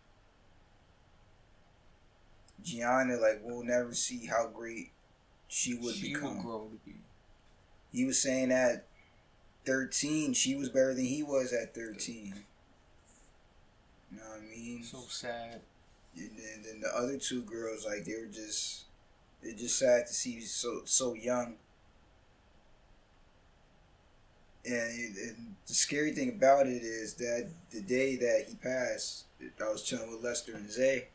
Gianna, 2.65 3.17
like, 3.17 3.41
we'll 3.45 3.63
never 3.63 3.95
see 3.95 4.27
how 4.27 4.49
great 4.49 4.91
she 5.47 5.75
would 5.75 5.95
she 5.95 6.13
become. 6.13 6.39
Will 6.39 6.43
grow 6.43 6.69
to 6.69 6.91
be 6.91 6.97
he 7.93 8.05
was 8.05 8.21
saying 8.21 8.53
at 8.53 8.87
13, 9.65 10.33
she 10.35 10.55
was 10.55 10.69
better 10.69 10.95
than 10.95 11.05
he 11.05 11.23
was 11.23 11.53
at 11.53 11.75
13. 11.75 12.35
You 14.11 14.19
know 14.19 14.25
what 14.29 14.41
I 14.41 14.57
mean? 14.57 14.83
So 14.83 15.01
sad. 15.09 15.61
And 16.17 16.31
then, 16.37 16.63
then 16.65 16.81
the 16.81 16.89
other 16.97 17.19
two 17.19 17.43
girls, 17.43 17.85
like 17.87 18.05
they 18.05 18.15
were 18.19 18.27
just, 18.27 18.85
they're 19.43 19.53
just 19.53 19.79
sad 19.79 20.07
to 20.07 20.13
see 20.13 20.41
so 20.41 20.83
so 20.85 21.15
young. 21.15 21.57
And, 24.65 25.17
and 25.17 25.55
the 25.67 25.75
scary 25.75 26.13
thing 26.13 26.31
about 26.31 26.67
it 26.67 26.83
is 26.83 27.15
that 27.15 27.49
the 27.71 27.81
day 27.81 28.17
that 28.17 28.47
he 28.49 28.55
passed, 28.57 29.25
I 29.61 29.71
was 29.71 29.83
chilling 29.83 30.11
with 30.11 30.23
Lester 30.25 30.55
and 30.57 30.71
Zay. 30.71 31.09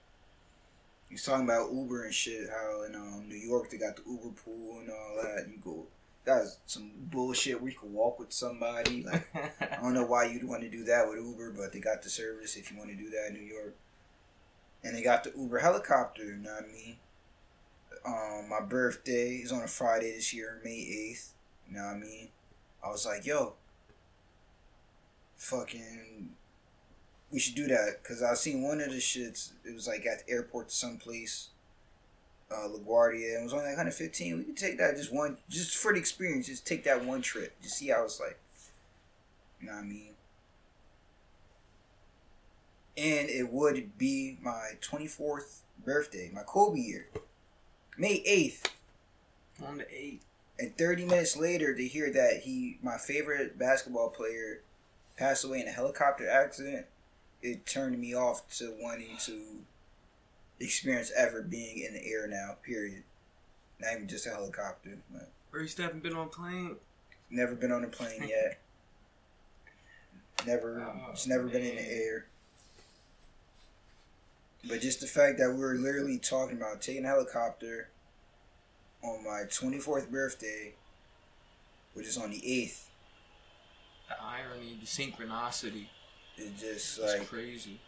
He 1.09 1.15
was 1.15 1.23
talking 1.23 1.45
about 1.45 1.71
Uber 1.71 2.03
and 2.05 2.13
shit. 2.13 2.49
How 2.49 2.83
in 2.83 2.95
um, 2.95 3.27
New 3.27 3.35
York 3.35 3.69
they 3.69 3.77
got 3.77 3.95
the 3.95 4.03
Uber 4.09 4.29
pool 4.43 4.79
and 4.79 4.89
all 4.89 5.19
that. 5.21 5.47
You 5.47 5.57
go, 5.63 5.85
that's 6.25 6.57
some 6.65 6.91
bullshit 7.11 7.61
where 7.61 7.71
you 7.71 7.77
can 7.77 7.93
walk 7.93 8.19
with 8.19 8.31
somebody. 8.31 9.03
Like 9.03 9.27
I 9.61 9.81
don't 9.81 9.93
know 9.93 10.05
why 10.05 10.25
you'd 10.25 10.47
want 10.47 10.61
to 10.63 10.69
do 10.69 10.83
that 10.85 11.07
with 11.07 11.19
Uber, 11.19 11.51
but 11.51 11.73
they 11.73 11.79
got 11.79 12.01
the 12.01 12.09
service 12.09 12.55
if 12.55 12.71
you 12.71 12.77
want 12.77 12.89
to 12.91 12.95
do 12.95 13.09
that 13.09 13.27
in 13.29 13.33
New 13.33 13.41
York. 13.53 13.75
And 14.83 14.95
they 14.95 15.03
got 15.03 15.23
the 15.23 15.31
Uber 15.37 15.59
helicopter. 15.59 16.23
You 16.25 16.35
know 16.37 16.53
what 16.53 16.63
I 16.63 16.67
mean? 16.67 16.95
Um, 18.05 18.49
my 18.49 18.59
birthday 18.59 19.35
is 19.35 19.51
on 19.51 19.63
a 19.63 19.67
Friday 19.67 20.11
this 20.11 20.33
year, 20.33 20.59
May 20.63 20.71
eighth. 20.71 21.33
You 21.67 21.75
know 21.77 21.85
what 21.85 21.95
I 21.95 21.99
mean? 21.99 22.29
I 22.85 22.89
was 22.89 23.05
like, 23.05 23.25
yo, 23.25 23.53
fucking, 25.37 26.29
we 27.31 27.39
should 27.39 27.55
do 27.55 27.67
that 27.67 27.99
because 28.01 28.21
I 28.21 28.33
seen 28.33 28.61
one 28.61 28.81
of 28.81 28.89
the 28.91 28.97
shits. 28.97 29.51
It 29.63 29.73
was 29.73 29.87
like 29.87 30.05
at 30.05 30.25
the 30.25 30.33
airport, 30.33 30.71
someplace, 30.71 31.49
uh, 32.53 32.67
LaGuardia. 32.67 33.39
It 33.39 33.43
was 33.43 33.53
only 33.53 33.65
like 33.65 33.77
115. 33.77 34.37
We 34.37 34.43
could 34.43 34.57
take 34.57 34.77
that 34.77 34.95
just 34.95 35.13
one, 35.13 35.37
just 35.49 35.75
for 35.75 35.93
the 35.93 35.99
experience. 35.99 36.47
Just 36.47 36.65
take 36.65 36.83
that 36.83 37.03
one 37.03 37.21
trip. 37.21 37.53
Just 37.61 37.77
see 37.77 37.89
how 37.89 38.03
it's 38.03 38.19
like. 38.19 38.37
You 39.59 39.67
know 39.67 39.75
what 39.75 39.83
I 39.83 39.87
mean? 39.87 40.13
And 42.97 43.29
it 43.29 43.51
would 43.51 43.97
be 43.97 44.37
my 44.41 44.71
24th 44.81 45.61
birthday, 45.83 46.29
my 46.33 46.43
Kobe 46.43 46.79
year, 46.79 47.07
May 47.97 48.21
8th. 48.23 48.69
On 49.65 49.77
the 49.77 49.85
eighth. 49.95 50.25
And 50.59 50.77
30 50.77 51.05
minutes 51.05 51.37
later, 51.37 51.73
to 51.73 51.87
hear 51.87 52.11
that 52.11 52.41
he, 52.43 52.77
my 52.83 52.97
favorite 52.97 53.57
basketball 53.57 54.09
player, 54.09 54.61
passed 55.17 55.43
away 55.43 55.61
in 55.61 55.67
a 55.67 55.71
helicopter 55.71 56.29
accident, 56.29 56.85
it 57.41 57.65
turned 57.65 57.99
me 57.99 58.13
off 58.13 58.47
to 58.57 58.73
wanting 58.79 59.17
to 59.21 59.41
experience 60.65 61.11
ever 61.17 61.41
being 61.41 61.79
in 61.79 61.93
the 61.93 62.05
air 62.05 62.27
now. 62.27 62.55
Period. 62.63 63.03
Not 63.79 63.93
even 63.95 64.07
just 64.07 64.25
a 64.27 64.29
helicopter. 64.29 64.97
But 65.11 65.29
Or 65.51 65.61
you 65.61 65.67
still 65.67 65.85
haven't 65.85 66.03
been 66.03 66.13
on 66.15 66.27
a 66.27 66.29
plane? 66.29 66.75
never 67.29 67.55
been 67.55 67.71
on 67.71 67.83
a 67.83 67.87
plane 67.87 68.23
yet. 68.27 68.59
Never, 70.45 70.81
Oh, 70.81 71.11
just 71.13 71.27
never 71.27 71.43
been 71.47 71.63
in 71.63 71.75
the 71.75 71.81
air. 71.91 72.25
But 74.67 74.81
just 74.81 75.01
the 75.01 75.07
fact 75.07 75.37
that 75.39 75.49
we 75.51 75.59
were 75.59 75.73
literally 75.75 76.17
talking 76.19 76.57
about 76.57 76.81
taking 76.81 77.03
a 77.05 77.07
helicopter 77.07 77.89
on 79.01 79.23
my 79.23 79.41
24th 79.49 80.09
birthday, 80.09 80.73
which 81.93 82.07
is 82.07 82.17
on 82.17 82.29
the 82.31 82.39
8th, 82.39 82.85
The 84.07 84.21
irony, 84.23 84.77
the 84.79 84.85
synchronicity. 84.85 85.87
it 86.37 86.55
just 86.57 86.99
It's 86.99 87.17
like 87.19 87.27
crazy. 87.27 87.79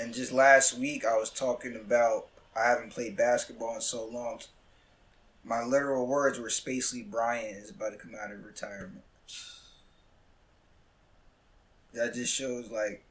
And 0.00 0.14
just 0.14 0.32
last 0.32 0.78
week, 0.78 1.04
I 1.04 1.16
was 1.16 1.30
talking 1.30 1.76
about 1.76 2.28
I 2.56 2.68
haven't 2.68 2.90
played 2.90 3.16
basketball 3.16 3.74
in 3.76 3.80
so 3.80 4.06
long. 4.06 4.40
My 5.44 5.62
literal 5.62 6.06
words 6.06 6.38
were 6.38 6.48
Spacely 6.48 7.08
Bryant 7.08 7.56
is 7.56 7.70
about 7.70 7.92
to 7.92 7.98
come 7.98 8.12
out 8.20 8.30
of 8.30 8.44
retirement. 8.44 9.02
That 11.94 12.14
just 12.14 12.34
shows 12.34 12.70
like, 12.70 13.04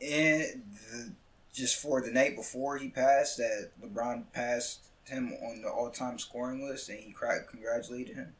and 0.00 0.62
the, 0.90 1.12
just 1.52 1.76
for 1.76 2.00
the 2.00 2.10
night 2.10 2.36
before 2.36 2.78
he 2.78 2.88
passed, 2.88 3.36
that 3.38 3.70
LeBron 3.82 4.24
passed 4.32 4.80
him 5.04 5.34
on 5.42 5.62
the 5.62 5.68
all-time 5.68 6.18
scoring 6.18 6.66
list, 6.66 6.88
and 6.88 7.00
he 7.00 7.14
congratulated 7.50 8.16
him. 8.16 8.34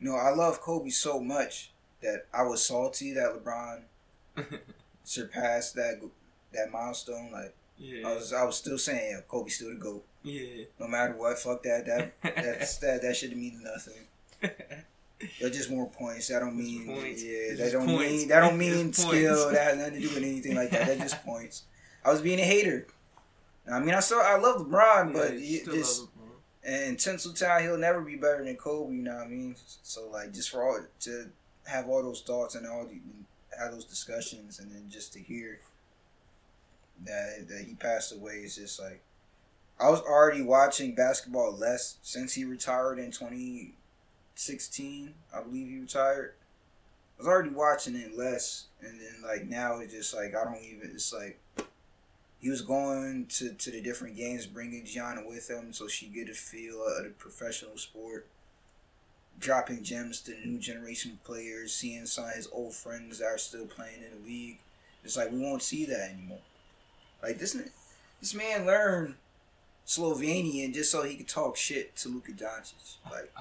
You 0.00 0.10
know, 0.10 0.16
I 0.16 0.30
love 0.30 0.60
Kobe 0.60 0.90
so 0.90 1.20
much 1.20 1.72
that 2.02 2.26
I 2.32 2.42
was 2.42 2.64
salty 2.64 3.12
that 3.12 3.32
LeBron 3.34 3.82
surpassed 5.04 5.74
that 5.76 6.00
that 6.52 6.70
milestone. 6.72 7.30
Like 7.32 7.54
yeah. 7.78 8.08
I 8.08 8.14
was, 8.14 8.32
I 8.32 8.44
was 8.44 8.56
still 8.56 8.78
saying, 8.78 9.10
yeah, 9.12 9.20
Kobe 9.28 9.50
still 9.50 9.70
the 9.70 9.76
goat. 9.76 10.04
yeah. 10.22 10.64
No 10.78 10.88
matter 10.88 11.14
what, 11.14 11.38
fuck 11.38 11.62
that. 11.62 11.86
That 11.86 12.14
that's 12.36 12.78
that 12.78 13.02
that 13.02 13.16
shouldn't 13.16 13.40
mean 13.40 13.62
nothing. 13.62 14.06
They're 15.40 15.50
just 15.50 15.70
more 15.70 15.88
points. 15.88 16.28
That 16.28 16.40
don't 16.40 16.56
mean 16.56 16.86
points. 16.86 17.22
yeah. 17.24 17.54
That 17.56 17.72
don't 17.72 17.86
points. 17.86 18.02
mean 18.12 18.28
that 18.28 18.40
don't 18.40 18.58
mean 18.58 18.92
skill. 18.92 19.10
points. 19.10 19.52
That 19.52 19.64
has 19.64 19.76
nothing 19.78 19.94
to 19.94 20.00
do 20.00 20.08
with 20.14 20.24
anything 20.24 20.54
like 20.56 20.70
that. 20.70 20.86
That's 20.86 21.12
just 21.12 21.24
points. 21.24 21.62
I 22.04 22.10
was 22.10 22.20
being 22.20 22.38
a 22.40 22.44
hater. 22.44 22.86
I 23.70 23.80
mean, 23.80 23.94
I 23.94 24.00
still 24.00 24.20
I 24.20 24.36
love 24.36 24.66
LeBron, 24.66 25.12
but 25.14 25.32
Yeah, 25.34 25.38
he 25.38 25.46
you 25.60 25.64
just 25.64 26.06
and 26.66 26.96
Tinseltown, 26.96 27.62
he'll 27.62 27.76
never 27.78 28.00
be 28.00 28.16
better 28.16 28.42
than 28.44 28.56
Kobe. 28.56 28.94
You 28.94 29.02
know 29.02 29.14
what 29.14 29.24
I 29.26 29.28
mean? 29.28 29.54
So 29.82 30.08
like, 30.10 30.32
just 30.32 30.50
for 30.50 30.62
all 30.62 30.78
to 31.00 31.30
have 31.66 31.88
all 31.88 32.02
those 32.02 32.22
thoughts 32.22 32.54
and 32.54 32.66
all 32.66 32.84
the, 32.86 32.98
have 33.58 33.72
those 33.72 33.84
discussions, 33.84 34.58
and 34.58 34.70
then 34.70 34.84
just 34.90 35.12
to 35.14 35.18
hear 35.18 35.60
that 37.04 37.48
that 37.48 37.64
he 37.66 37.74
passed 37.74 38.12
away 38.12 38.42
is 38.44 38.56
just 38.56 38.80
like 38.80 39.02
I 39.78 39.90
was 39.90 40.00
already 40.00 40.42
watching 40.42 40.94
basketball 40.94 41.52
less 41.52 41.98
since 42.02 42.32
he 42.34 42.44
retired 42.44 42.98
in 42.98 43.10
2016. 43.10 45.14
I 45.34 45.42
believe 45.42 45.68
he 45.68 45.80
retired. 45.80 46.34
I 47.18 47.22
was 47.22 47.28
already 47.28 47.50
watching 47.50 47.96
it 47.96 48.16
less, 48.16 48.66
and 48.80 49.00
then 49.00 49.22
like 49.24 49.48
now 49.48 49.80
it's 49.80 49.92
just 49.92 50.14
like 50.14 50.36
I 50.36 50.44
don't 50.44 50.62
even. 50.62 50.92
It's 50.94 51.12
like 51.12 51.40
he 52.40 52.50
was 52.50 52.62
going 52.62 53.26
to, 53.26 53.52
to 53.54 53.70
the 53.70 53.80
different 53.80 54.16
games, 54.16 54.46
bringing 54.46 54.84
Gianna 54.84 55.22
with 55.26 55.48
him 55.48 55.72
so 55.72 55.88
she 55.88 56.06
get 56.06 56.28
a 56.28 56.34
feel 56.34 56.84
of 56.84 57.04
the 57.04 57.10
professional 57.10 57.78
sport. 57.78 58.26
Dropping 59.40 59.82
gems 59.82 60.20
to 60.22 60.34
new 60.46 60.58
generation 60.58 61.12
of 61.12 61.24
players, 61.24 61.74
seeing 61.74 62.06
some 62.06 62.24
of 62.24 62.32
his 62.32 62.48
old 62.52 62.74
friends 62.74 63.18
that 63.18 63.26
are 63.26 63.38
still 63.38 63.66
playing 63.66 64.02
in 64.02 64.22
the 64.22 64.26
league. 64.26 64.58
It's 65.04 65.16
like 65.16 65.30
we 65.30 65.38
won't 65.38 65.62
see 65.62 65.84
that 65.86 66.10
anymore. 66.10 66.38
Like 67.22 67.38
this, 67.38 67.56
this 68.20 68.34
man 68.34 68.64
learned 68.64 69.14
Slovenian 69.86 70.72
just 70.72 70.90
so 70.90 71.02
he 71.02 71.16
could 71.16 71.28
talk 71.28 71.56
shit 71.56 71.94
to 71.96 72.08
Luka 72.08 72.32
Doncic. 72.32 72.96
Like, 73.10 73.32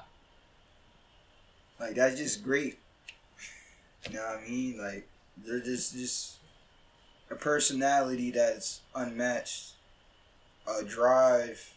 like 1.80 1.96
that's 1.96 2.18
just 2.18 2.44
great. 2.44 2.80
You 4.10 4.16
know 4.16 4.26
what 4.26 4.44
I 4.44 4.50
mean? 4.50 4.78
Like 4.78 5.08
they're 5.38 5.62
just 5.62 5.94
just 5.94 6.38
a 7.32 7.36
personality 7.36 8.32
that's 8.32 8.82
unmatched, 8.96 9.74
a 10.68 10.84
drive, 10.84 11.74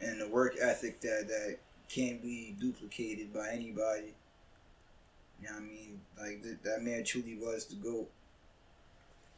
and 0.00 0.20
the 0.20 0.28
work 0.28 0.54
ethic 0.60 1.00
that 1.00 1.28
that 1.28 1.58
can't 1.88 2.22
be 2.22 2.54
duplicated 2.60 3.32
by 3.32 3.48
anybody. 3.50 4.14
You 5.40 5.48
know 5.48 5.54
what 5.54 5.62
I 5.62 5.66
mean? 5.66 6.00
Like 6.18 6.42
th- 6.42 6.58
that 6.64 6.82
man 6.82 7.04
truly 7.04 7.36
was 7.36 7.66
the 7.66 7.76
goat. 7.76 8.08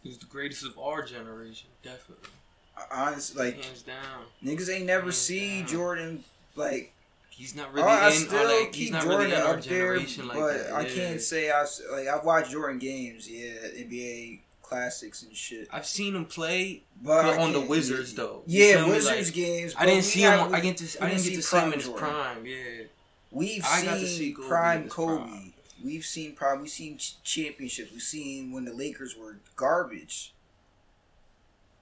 He's 0.03 0.19
the 0.19 0.27
greatest 0.27 0.65
of 0.65 0.79
our 0.79 1.03
generation, 1.03 1.69
definitely. 1.83 2.29
I- 2.77 3.07
Honestly, 3.07 3.45
like 3.45 3.65
Hands 3.65 3.83
down. 3.83 4.25
niggas 4.45 4.73
ain't 4.73 4.87
never 4.87 5.05
Hands 5.05 5.17
see 5.17 5.59
down. 5.61 5.67
Jordan 5.69 6.25
like 6.55 6.93
He's 7.31 7.55
not 7.55 7.71
really 7.75 7.87
I 7.87 8.07
in 8.09 8.13
still 8.15 8.45
like, 8.63 8.75
he's 8.75 8.85
keep 8.87 8.93
not 8.95 9.03
Jordan 9.05 9.31
really 9.31 9.43
up 9.43 9.63
there, 9.63 9.99
like 9.99 10.09
but. 10.33 10.73
I 10.73 10.81
yeah. 10.87 10.95
can't 10.95 11.21
say 11.21 11.51
I 11.51 11.67
like 11.93 12.09
I've 12.09 12.25
watched 12.25 12.51
Jordan 12.51 12.79
games, 12.79 13.29
yeah, 13.31 13.53
NBA 13.77 14.39
classics 14.67 15.23
and 15.23 15.35
shit. 15.35 15.69
I've 15.73 15.87
seen 15.87 16.15
him 16.17 16.25
play 16.25 16.83
But, 17.03 17.23
But 17.23 17.39
on 17.39 17.53
the 17.53 17.61
Wizards, 17.61 18.15
though. 18.15 18.43
You 18.47 18.65
Yeah. 18.65 18.87
Wizards 18.89 19.29
Like, 19.29 19.35
games. 19.35 19.75
I 19.79 19.87
didn't 19.87 20.05
see 20.05 20.23
him. 20.23 20.53
I 20.55 20.61
get 20.61 20.77
to. 20.79 21.05
I 21.05 21.11
didn't 21.11 21.25
get 21.25 21.35
to 21.35 21.43
see 21.43 21.59
him 21.59 21.73
in 21.73 21.79
his 21.81 21.89
prime. 21.89 22.45
Yeah. 22.45 22.85
We've 23.31 23.65
I 23.65 23.85
got 23.85 23.95
to 23.95 24.07
seen 24.07 24.19
see 24.19 24.33
Kobe 24.33 24.49
prime 24.49 24.89
Kobe. 24.89 25.23
prime. 25.23 25.53
We've 25.85 26.05
seen 26.05 26.35
prime. 26.35 26.61
We've 26.61 26.71
seen 26.71 26.99
championships. 27.23 27.93
We've 27.93 28.03
seen 28.03 28.51
when 28.53 28.65
the 28.65 28.73
Lakers 28.73 29.17
were 29.17 29.37
garbage. 29.55 30.33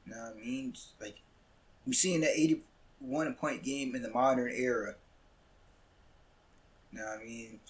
You 0.07 0.13
know 0.15 0.21
what 0.21 0.37
I 0.37 0.45
mean? 0.45 0.75
Like 1.01 1.17
we've 1.87 1.97
seen 1.97 2.21
the 2.21 2.29
eighty-one 2.39 3.35
point 3.35 3.63
game 3.63 3.95
in 3.95 4.03
the 4.03 4.11
modern 4.11 4.53
era. 4.55 4.95
You 6.93 6.99
know 6.99 7.07
what 7.07 7.21
I 7.21 7.25
mean? 7.25 7.61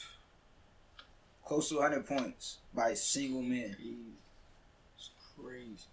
Close 1.45 1.69
to 1.69 1.81
hundred 1.81 2.07
points 2.07 2.59
by 2.75 2.91
a 2.91 2.97
single 2.97 3.43
man. 3.43 3.77
It's 3.79 4.24
crazy. 5.45 5.87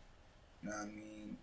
You 0.63 0.69
know 0.69 0.75
what 0.75 0.83
I 0.83 0.91
mean? 0.91 1.37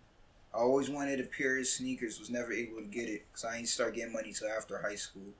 I 0.53 0.57
always 0.57 0.89
wanted 0.89 1.19
a 1.19 1.23
pair 1.23 1.59
of 1.59 1.67
sneakers. 1.67 2.19
Was 2.19 2.29
never 2.29 2.51
able 2.51 2.77
to 2.77 2.87
get 2.87 3.07
it 3.07 3.25
because 3.27 3.45
I 3.45 3.57
didn't 3.57 3.69
start 3.69 3.95
getting 3.95 4.13
money 4.13 4.33
till 4.33 4.49
after 4.49 4.81
high 4.81 4.95
school. 4.95 5.33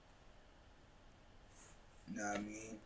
You 2.12 2.18
know 2.18 2.28
what 2.28 2.38
I 2.38 2.42
mean? 2.42 2.78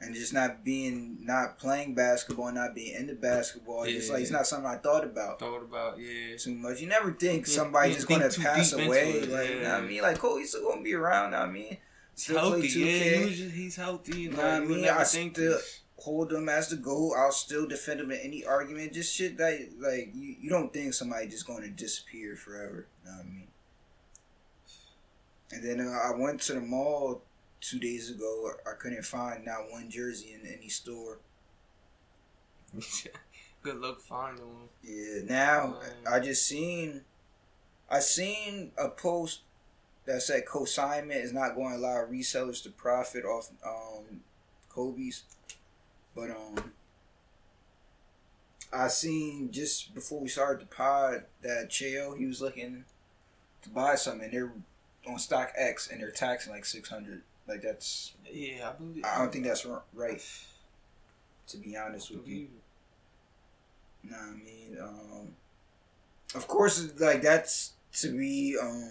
And 0.00 0.14
just 0.14 0.34
not 0.34 0.64
being, 0.64 1.18
not 1.20 1.58
playing 1.58 1.94
basketball, 1.94 2.50
not 2.52 2.74
being 2.74 2.94
into 2.94 3.14
basketball. 3.14 3.84
It's 3.84 3.92
just 3.92 4.10
like 4.12 4.22
it's 4.22 4.32
not 4.32 4.48
something 4.48 4.68
I 4.68 4.76
thought 4.76 5.04
about 5.04 5.38
Thought 5.38 5.62
about 5.62 5.98
yeah. 5.98 6.36
too 6.36 6.54
much. 6.56 6.80
You 6.80 6.88
never 6.88 7.12
think 7.12 7.46
Yeah, 7.46 7.54
somebody's 7.54 7.96
just 7.96 8.08
think 8.08 8.20
gonna 8.20 8.32
pass 8.32 8.72
away. 8.72 9.20
Like, 9.20 9.48
you 9.48 9.54
know 9.56 9.60
yeah. 9.62 9.74
what 9.74 9.84
I 9.84 9.86
mean? 9.86 10.02
Like 10.02 10.18
Kobe's 10.18 10.50
still 10.50 10.68
gonna 10.68 10.82
be 10.82 10.94
around. 10.94 11.30
know 11.30 11.40
what 11.40 11.48
I 11.48 11.52
mean, 11.52 11.76
still 12.16 12.40
play 12.40 12.50
healthy. 12.50 12.68
2K. 12.68 13.20
Yeah, 13.20 13.48
he's 13.50 13.76
healthy. 13.76 14.20
You 14.22 14.30
Know 14.30 14.36
what 14.38 14.46
I 14.46 14.60
mean? 14.60 14.88
I 14.88 15.04
think 15.04 15.36
still-. 15.36 15.58
Hold 16.02 16.32
him 16.32 16.48
as 16.48 16.68
the 16.68 16.76
goal. 16.76 17.14
I'll 17.16 17.30
still 17.30 17.66
defend 17.66 18.00
him 18.00 18.10
in 18.10 18.18
any 18.18 18.44
argument. 18.44 18.92
Just 18.92 19.14
shit 19.14 19.36
that 19.38 19.68
like 19.78 20.10
you, 20.14 20.34
you 20.40 20.50
don't 20.50 20.72
think 20.72 20.94
somebody 20.94 21.28
just 21.28 21.46
going 21.46 21.62
to 21.62 21.70
disappear 21.70 22.34
forever. 22.34 22.86
You 23.04 23.10
know 23.10 23.16
what 23.18 23.26
I 23.26 23.28
mean? 23.28 23.46
And 25.52 25.64
then 25.64 25.86
uh, 25.86 25.90
I 25.92 26.16
went 26.16 26.40
to 26.42 26.54
the 26.54 26.60
mall 26.60 27.22
two 27.60 27.78
days 27.78 28.10
ago. 28.10 28.50
I 28.66 28.72
couldn't 28.74 29.04
find 29.04 29.44
not 29.44 29.70
one 29.70 29.90
jersey 29.90 30.34
in 30.34 30.46
any 30.46 30.68
store. 30.68 31.18
Good 33.62 33.76
luck 33.76 34.00
finding 34.00 34.44
one. 34.44 34.68
Yeah, 34.82 35.20
now 35.28 35.76
I 36.10 36.18
just 36.18 36.44
seen, 36.46 37.02
I 37.88 38.00
seen 38.00 38.72
a 38.76 38.88
post 38.88 39.42
that 40.06 40.20
said 40.22 40.46
consignment 40.46 41.20
is 41.20 41.32
not 41.32 41.54
going 41.54 41.74
to 41.74 41.76
allow 41.78 42.04
resellers 42.10 42.60
to 42.64 42.70
profit 42.70 43.24
off 43.24 43.50
um 43.64 44.22
Kobe's, 44.74 45.24
but 46.14 46.30
um, 46.30 46.72
I 48.72 48.88
seen 48.88 49.50
just 49.50 49.94
before 49.94 50.20
we 50.20 50.28
started 50.28 50.62
the 50.62 50.74
pod 50.74 51.24
that 51.42 51.68
Cheo 51.70 52.16
he 52.16 52.26
was 52.26 52.40
looking 52.40 52.84
to 53.62 53.68
buy 53.68 53.94
something. 53.96 54.24
And 54.24 54.32
they're 54.32 54.52
on 55.06 55.16
StockX 55.16 55.90
and 55.90 56.00
they're 56.00 56.10
taxing 56.10 56.52
like 56.52 56.64
six 56.64 56.88
hundred. 56.88 57.22
Like 57.46 57.62
that's 57.62 58.14
Yeah, 58.30 58.70
I 58.70 58.72
believe. 58.72 59.04
I 59.04 59.18
don't 59.18 59.32
think 59.32 59.44
that's 59.44 59.66
right. 59.94 60.22
To 61.48 61.56
be 61.58 61.76
honest 61.76 62.10
with 62.10 62.26
you. 62.26 62.48
Nah, 64.04 64.16
I 64.16 64.30
mean, 64.30 64.78
um, 64.80 65.28
of 66.34 66.48
course, 66.48 66.92
like 66.98 67.22
that's 67.22 67.72
to 67.94 68.16
be 68.16 68.56
um 68.60 68.90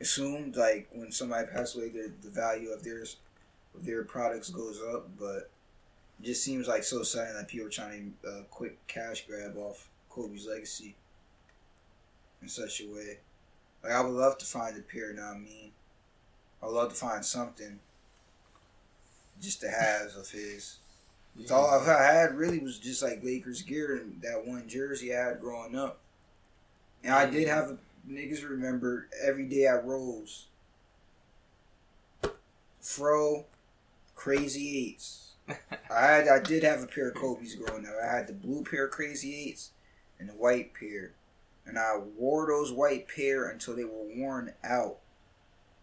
assumed. 0.00 0.56
Like 0.56 0.88
when 0.92 1.12
somebody 1.12 1.46
passes 1.46 1.76
away, 1.76 1.88
the 1.88 2.12
the 2.20 2.30
value 2.30 2.70
of 2.70 2.82
theirs 2.82 3.16
of 3.74 3.86
their 3.86 4.04
products 4.04 4.50
goes 4.50 4.80
up, 4.92 5.08
but 5.18 5.50
it 6.22 6.26
just 6.26 6.44
seems 6.44 6.68
like 6.68 6.84
so 6.84 7.02
sudden 7.02 7.34
that 7.34 7.48
people 7.48 7.66
are 7.66 7.70
trying 7.70 8.14
to 8.22 8.28
uh, 8.28 8.42
quick 8.50 8.86
cash 8.86 9.26
grab 9.26 9.56
off 9.56 9.88
Kobe's 10.08 10.46
legacy 10.46 10.94
in 12.40 12.48
such 12.48 12.80
a 12.80 12.86
way. 12.86 13.18
Like 13.82 13.92
I 13.92 14.00
would 14.00 14.14
love 14.14 14.38
to 14.38 14.46
find 14.46 14.76
a 14.76 14.80
pair. 14.80 15.12
Now 15.12 15.32
I 15.32 15.38
mean, 15.38 15.72
I'd 16.62 16.70
love 16.70 16.90
to 16.90 16.94
find 16.94 17.24
something 17.24 17.80
just 19.40 19.60
to 19.62 19.68
have 19.68 20.14
of 20.16 20.30
his. 20.30 20.78
So 21.46 21.56
all 21.56 21.80
I 21.80 22.04
had 22.04 22.36
really 22.36 22.58
was 22.58 22.78
just 22.78 23.02
like 23.02 23.24
Lakers 23.24 23.62
gear 23.62 23.96
and 23.96 24.20
that 24.22 24.46
one 24.46 24.68
jersey 24.68 25.16
I 25.16 25.24
had 25.24 25.40
growing 25.40 25.74
up. 25.74 25.98
And 27.02 27.12
I 27.12 27.26
did 27.26 27.48
have 27.48 27.70
a, 27.70 27.78
niggas 28.08 28.48
remember 28.48 29.08
every 29.26 29.46
day 29.46 29.66
I 29.66 29.76
rose. 29.76 30.46
Fro, 32.80 33.46
Crazy 34.14 34.86
Eights. 34.86 35.31
I 35.48 36.06
had 36.06 36.28
I 36.28 36.38
did 36.38 36.62
have 36.62 36.82
a 36.82 36.86
pair 36.86 37.08
of 37.08 37.14
Kobe's 37.14 37.54
growing 37.54 37.86
up. 37.86 37.94
I 38.02 38.14
had 38.16 38.26
the 38.26 38.32
blue 38.32 38.64
pair 38.64 38.86
of 38.86 38.92
Crazy 38.92 39.34
Eights 39.48 39.72
and 40.18 40.28
the 40.28 40.34
white 40.34 40.72
pair. 40.74 41.12
And 41.66 41.78
I 41.78 41.96
wore 41.96 42.46
those 42.46 42.72
white 42.72 43.06
pair 43.08 43.48
until 43.48 43.76
they 43.76 43.84
were 43.84 44.08
worn 44.16 44.52
out. 44.64 44.98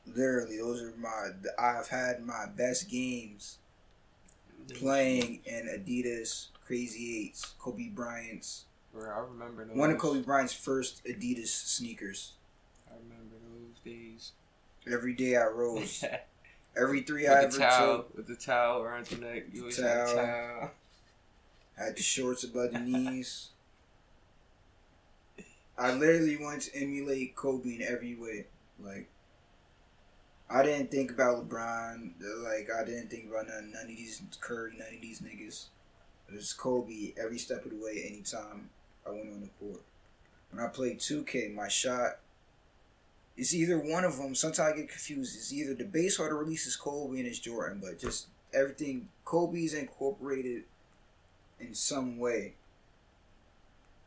Literally, 0.06 0.58
those 0.58 0.82
are 0.82 0.94
my 0.98 1.30
I've 1.58 1.88
had 1.90 2.26
my 2.26 2.46
best 2.56 2.90
games 2.90 3.60
playing 4.76 5.42
in 5.46 5.68
Adidas 5.68 6.48
Crazy 6.66 7.26
Eights, 7.26 7.54
Kobe 7.60 7.90
Bryant's 7.90 8.66
Bro, 8.94 9.10
I 9.10 9.20
remember 9.20 9.66
those. 9.66 9.78
one 9.78 9.92
of 9.92 10.00
Kobe 10.00 10.22
Bryant's 10.22 10.54
first 10.54 11.04
Adidas 11.06 11.48
sneakers. 11.48 12.34
I 12.90 12.96
remember 13.04 13.36
those 13.52 13.80
days. 13.86 14.32
Every 14.92 15.14
day 15.14 15.36
I 15.36 15.46
rose. 15.46 16.04
Every 16.78 17.02
three 17.02 17.24
with 17.24 17.32
I 17.32 17.44
ever 17.44 17.58
towel, 17.58 17.98
took, 17.98 18.18
with 18.18 18.28
the 18.28 18.36
towel 18.36 18.82
around 18.82 19.12
your 19.12 19.20
neck. 19.20 19.46
You 19.52 19.62
always 19.62 19.78
had 19.78 19.86
a 19.86 20.06
Towel. 20.06 20.16
towel. 20.16 20.72
Had 21.78 21.96
the 21.96 22.02
shorts 22.02 22.44
above 22.44 22.72
the 22.74 22.80
knees. 22.80 23.50
I 25.78 25.94
literally 25.94 26.38
wanted 26.38 26.62
to 26.62 26.76
emulate 26.82 27.36
Kobe 27.36 27.76
in 27.76 27.82
every 27.82 28.16
way. 28.16 28.48
Like, 28.84 29.08
I 30.50 30.64
didn't 30.64 30.92
think 30.92 31.12
about 31.12 31.48
LeBron. 31.48 32.12
Like, 32.44 32.70
I 32.76 32.84
didn't 32.84 33.10
think 33.10 33.30
about 33.30 33.48
none, 33.48 33.72
none 33.72 33.84
of 33.84 33.88
these 33.88 34.22
Curry, 34.42 34.74
none 34.78 34.94
of 34.94 35.02
these 35.02 35.22
niggas. 35.22 35.66
It 36.28 36.36
was 36.36 36.54
Kobe 36.54 37.14
every 37.22 37.38
step 37.38 37.66
of 37.66 37.72
the 37.72 37.78
way, 37.78 38.04
anytime 38.08 38.70
I 39.08 39.12
went 39.12 39.32
on 39.32 39.42
the 39.42 39.50
court. 39.60 39.82
When 40.52 40.64
I 40.64 40.68
played 40.68 41.00
2K, 41.00 41.54
my 41.54 41.68
shot, 41.68 42.20
it's 43.40 43.56
either 43.56 43.80
one 43.80 44.04
of 44.04 44.18
them. 44.18 44.36
Sometimes 44.36 44.74
I 44.74 44.76
get 44.76 44.90
confused. 44.90 45.34
It's 45.38 45.54
either 45.54 45.74
the 45.74 45.86
base 45.86 46.20
or 46.20 46.28
the 46.28 46.36
release 46.36 46.68
is 46.68 46.76
Kobe 46.76 47.20
and 47.20 47.26
it's 47.28 47.40
Jordan, 47.40 47.80
but 47.82 47.98
just 47.98 48.28
everything, 48.54 49.08
Kobe's 49.24 49.74
incorporated 49.74 50.64
in 51.58 51.74
some 51.74 52.20
way 52.20 52.56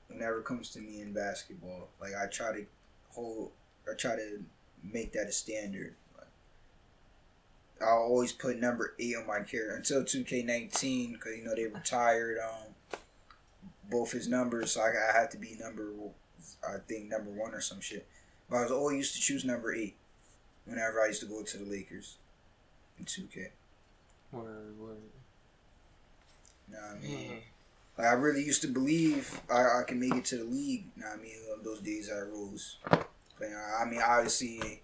whenever 0.09 0.41
it 0.41 0.45
comes 0.45 0.69
to 0.73 0.81
me 0.81 1.01
in 1.01 1.15
basketball. 1.15 1.89
Like 1.99 2.13
I 2.15 2.27
try 2.27 2.53
to 2.53 2.67
hold, 3.09 3.53
I 3.91 3.95
try 3.95 4.17
to 4.17 4.45
make 4.85 5.13
that 5.13 5.29
a 5.29 5.33
standard. 5.33 5.95
I'll 7.81 7.97
always 7.97 8.33
put 8.33 8.61
number 8.61 8.95
eight 9.01 9.17
on 9.17 9.27
my 9.27 9.41
character 9.41 9.75
until 9.75 10.03
2K19 10.03 11.15
because 11.15 11.37
you 11.37 11.43
know 11.43 11.55
they 11.57 11.67
retired 11.67 12.37
um 12.39 12.99
both 13.91 14.13
his 14.13 14.29
numbers, 14.29 14.73
so 14.73 14.83
I, 14.83 15.23
I 15.23 15.27
to 15.27 15.39
be 15.39 15.57
number 15.59 15.91
I 16.63 16.77
think 16.87 17.09
number 17.09 17.31
one 17.31 17.55
or 17.55 17.61
some 17.63 17.81
shit. 17.81 18.07
But 18.51 18.57
I 18.59 18.63
was 18.63 18.73
always 18.73 18.97
used 18.97 19.15
to 19.15 19.21
choose 19.21 19.45
number 19.45 19.75
eight 19.75 19.97
whenever 20.65 21.01
I 21.01 21.09
used 21.09 21.21
to 21.21 21.27
go 21.27 21.43
to 21.43 21.57
the 21.59 21.65
Lakers 21.65 22.17
in 22.99 23.05
2K. 23.05 23.49
Word, 24.31 24.79
word. 24.79 24.97
You 26.69 26.75
know 26.75 26.81
what 26.81 26.97
I 26.97 27.01
mean? 27.01 27.31
Mhm. 27.31 27.43
Like 27.99 28.07
I 28.07 28.13
really 28.13 28.43
used 28.45 28.63
to 28.63 28.69
believe 28.69 29.41
I, 29.51 29.81
I 29.81 29.83
can 29.87 30.01
make 30.01 30.15
it 30.15 30.25
to 30.27 30.39
the 30.39 30.45
league. 30.45 30.87
You 30.97 31.03
know 31.03 31.11
what 31.11 31.19
I 31.19 31.23
mean? 31.23 31.37
Those 31.63 31.81
days 31.81 32.11
I 32.11 32.21
rose. 32.21 32.77
But, 32.89 33.49
uh, 33.49 33.83
I 33.83 33.85
mean, 33.85 34.01
obviously, 34.05 34.83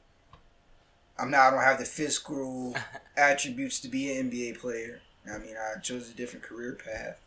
I'm 1.19 1.31
not. 1.31 1.41
I 1.41 1.51
don't 1.51 1.63
have 1.65 1.79
the 1.79 1.85
physical 1.85 2.77
attributes 3.17 3.81
to 3.81 3.89
be 3.89 4.17
an 4.17 4.31
NBA 4.31 4.59
player. 4.59 5.01
You 5.25 5.31
know 5.33 5.37
I 5.37 5.41
mean, 5.41 5.55
I 5.57 5.79
chose 5.81 6.11
a 6.11 6.15
different 6.15 6.45
career 6.45 6.73
path. 6.83 7.19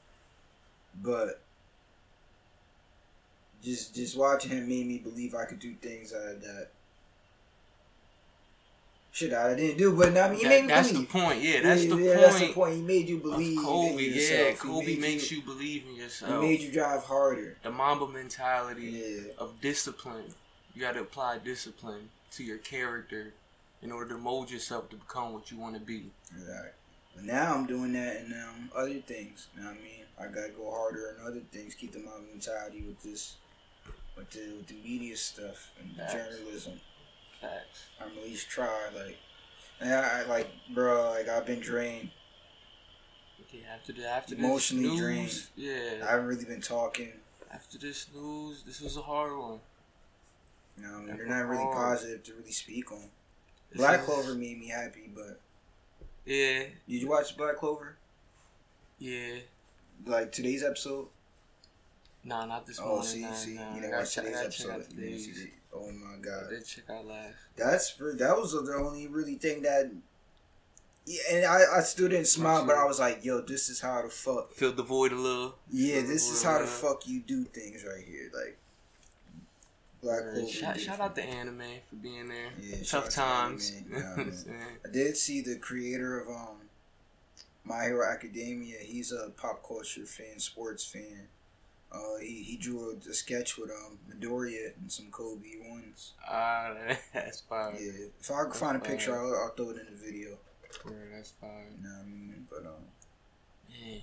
But 1.01 1.41
just 3.63 3.95
just 3.95 4.17
watching 4.17 4.51
him 4.51 4.67
made 4.67 4.87
me 4.87 4.97
believe 4.97 5.35
I 5.35 5.45
could 5.45 5.59
do 5.59 5.73
things 5.75 6.11
that 6.11 6.67
shit 9.11 9.33
I 9.33 9.53
didn't 9.55 9.77
do. 9.77 9.95
But 9.95 10.17
I 10.17 10.29
mean, 10.29 10.37
he 10.39 10.43
That- 10.43 10.49
made 10.49 10.61
me 10.63 10.67
that's 10.69 10.91
the 10.91 11.05
point. 11.05 11.41
Yeah, 11.41 11.61
that's 11.61 11.81
the 11.81 11.87
yeah, 11.97 12.13
point. 12.15 12.21
That's 12.21 12.39
the 12.39 12.53
point. 12.53 12.75
He 12.75 12.81
made 12.81 13.09
you 13.09 13.17
of 13.17 13.23
believe. 13.23 13.59
Kobe, 13.63 13.91
in 13.93 13.99
yeah, 13.99 14.05
yourself. 14.15 14.49
He 14.49 14.55
Kobe 14.69 14.85
made 14.85 14.99
makes 15.01 15.31
you, 15.31 15.41
believe 15.41 15.85
in 15.87 15.95
yourself. 15.95 16.41
He 16.43 16.47
made 16.49 16.61
you 16.61 16.71
drive 16.71 17.03
harder. 17.03 17.57
the 17.63 17.71
Mamba 17.71 18.07
mentality 18.07 18.83
Yeah. 19.25 19.31
of 19.37 19.59
discipline. 19.61 20.33
You 20.73 20.81
got 20.81 20.93
to 20.93 21.01
apply 21.01 21.39
discipline 21.39 22.09
to 22.31 22.43
your 22.43 22.57
character 22.59 23.33
in 23.81 23.91
order 23.91 24.09
to 24.11 24.17
mold 24.17 24.49
yourself 24.49 24.89
to 24.91 24.95
become 24.95 25.33
what 25.33 25.51
you 25.51 25.57
want 25.57 25.73
to 25.75 25.81
be. 25.81 26.11
Right. 26.47 26.71
But 27.15 27.25
now 27.25 27.53
I'm 27.55 27.65
doing 27.65 27.91
that 27.93 28.21
in 28.21 28.31
um, 28.31 28.71
other 28.73 28.99
things. 29.01 29.47
You 29.55 29.63
know 29.63 29.69
what 29.69 29.77
I 29.79 29.83
mean? 29.83 30.05
I 30.17 30.27
gotta 30.27 30.53
go 30.53 30.71
harder 30.71 31.17
in 31.19 31.25
other 31.27 31.41
things. 31.51 31.73
Keep 31.73 31.91
the 31.93 31.99
my 31.99 32.11
mentality 32.31 32.83
with 32.87 33.01
this, 33.03 33.35
with 34.17 34.29
the, 34.31 34.39
the 34.67 34.75
media 34.83 35.15
stuff 35.17 35.71
and 35.79 35.95
Facts. 35.95 36.13
journalism. 36.13 36.73
Facts. 37.39 37.85
I'm 37.99 38.09
at 38.17 38.23
least 38.23 38.49
try 38.49 38.67
like, 38.95 39.17
and 39.79 39.93
I, 39.93 40.21
I 40.21 40.27
like, 40.27 40.47
bro, 40.73 41.11
like 41.11 41.27
I've 41.27 41.45
been 41.45 41.59
drained. 41.59 42.09
Okay, 43.47 43.63
after 43.73 43.93
the 43.93 44.07
after 44.07 44.35
Emotionally 44.35 44.89
this 44.89 44.99
drained. 44.99 45.21
news, 45.23 45.49
yeah. 45.55 46.05
I 46.07 46.11
haven't 46.11 46.27
really 46.27 46.45
been 46.45 46.61
talking. 46.61 47.11
after 47.53 47.77
this 47.77 48.07
news, 48.13 48.63
this 48.63 48.79
was 48.81 48.95
a 48.97 49.01
hard 49.01 49.35
one. 49.37 49.59
No, 50.77 50.87
You 50.87 50.87
know, 50.87 50.97
I 50.97 50.99
mean, 51.01 51.17
they're 51.17 51.25
not 51.27 51.47
really 51.49 51.63
hard. 51.63 51.75
positive 51.75 52.23
to 52.23 52.33
really 52.35 52.51
speak 52.51 52.91
on. 52.91 53.09
Black 53.75 54.03
Clover 54.03 54.35
made 54.35 54.59
me 54.59 54.67
happy, 54.69 55.09
but 55.13 55.39
Yeah, 56.25 56.59
did 56.87 57.01
you 57.01 57.07
watch 57.09 57.35
Black 57.37 57.57
Clover? 57.57 57.95
yeah. 58.99 59.35
Like 60.05 60.31
today's 60.31 60.63
episode? 60.63 61.07
Nah, 62.23 62.45
not 62.45 62.67
this 62.67 62.79
Oh, 62.79 62.87
morning. 62.87 63.05
see, 63.07 63.21
nah, 63.21 63.33
see, 63.33 63.53
nah. 63.55 63.61
you 63.71 63.77
I 63.77 63.81
didn't 63.81 63.91
watch 63.97 64.13
check- 64.15 64.25
I 64.25 64.27
check 64.29 64.35
out 64.37 64.43
episode. 64.45 64.85
You 64.95 65.01
didn't 65.01 65.19
see 65.19 65.31
today's. 65.33 65.43
it. 65.45 65.51
Oh 65.73 65.91
my 65.91 66.13
I 66.15 66.17
god. 66.19 66.49
did 66.49 66.65
check 66.65 66.89
out 66.89 67.05
last. 67.05 67.33
That's 67.55 67.89
for 67.89 68.13
that 68.13 68.37
was 68.37 68.51
the 68.51 68.73
only 68.75 69.07
really 69.07 69.35
thing 69.35 69.61
that. 69.63 69.91
Yeah, 71.05 71.21
and 71.31 71.45
I, 71.45 71.77
I 71.77 71.81
still 71.81 72.09
didn't 72.09 72.27
smile, 72.27 72.63
but 72.65 72.75
I 72.75 72.85
was 72.85 72.99
like, 72.99 73.25
"Yo, 73.25 73.41
this 73.41 73.69
is 73.69 73.79
how 73.81 74.03
the 74.03 74.09
fuck." 74.09 74.51
fill 74.53 74.71
the 74.73 74.83
void 74.83 75.11
a 75.11 75.15
little. 75.15 75.55
Yeah, 75.71 76.01
this 76.01 76.29
is 76.31 76.43
how 76.43 76.59
the 76.59 76.67
fuck 76.67 77.07
you 77.07 77.21
do 77.21 77.43
things 77.45 77.83
right 77.83 78.03
here. 78.05 78.29
Like 78.33 78.57
Black 80.03 80.21
shout, 80.49 80.79
shout 80.79 80.99
out 80.99 81.15
to 81.15 81.23
anime 81.23 81.61
for 81.89 81.95
being 81.95 82.27
there. 82.27 82.49
Yeah, 82.59 82.77
Tough 82.83 83.09
to 83.09 83.15
times. 83.15 83.71
Anime, 83.71 83.85
You 83.91 83.91
know 83.97 83.99
yeah, 83.99 84.09
what 84.11 84.19
I'm 84.19 84.25
man. 84.27 84.35
saying? 84.37 84.55
I 84.85 84.89
did 84.91 85.17
see 85.17 85.41
the 85.41 85.55
creator 85.57 86.19
of 86.21 86.27
um 86.29 86.57
My 87.63 87.83
Hero 87.85 88.07
Academia. 88.07 88.77
He's 88.81 89.11
a 89.11 89.29
pop 89.31 89.65
culture 89.67 90.05
fan, 90.05 90.37
sports 90.39 90.85
fan. 90.85 91.27
Uh, 91.93 92.17
he, 92.21 92.43
he 92.43 92.57
drew 92.57 92.91
a, 92.91 93.09
a 93.09 93.13
sketch 93.13 93.57
with 93.57 93.69
um 93.69 93.97
Midoriya 94.09 94.71
and 94.79 94.91
some 94.91 95.07
Kobe 95.11 95.57
ones. 95.69 96.13
Ah, 96.27 96.73
that's 97.13 97.41
fire. 97.41 97.73
Yeah, 97.77 98.05
if 98.19 98.31
I 98.31 98.43
can 98.43 98.53
find 98.53 98.77
a 98.77 98.79
picture, 98.79 99.13
I'll, 99.17 99.35
I'll 99.43 99.49
throw 99.55 99.71
it 99.71 99.77
in 99.77 99.87
the 99.93 99.99
video. 100.05 100.37
Word, 100.85 101.11
that's 101.13 101.31
fire. 101.31 101.65
You 101.77 101.83
know 101.83 101.89
what 101.97 102.05
I 102.05 102.09
mean? 102.09 102.47
But 102.49 102.59
um, 102.65 102.85
Yeah. 103.69 103.97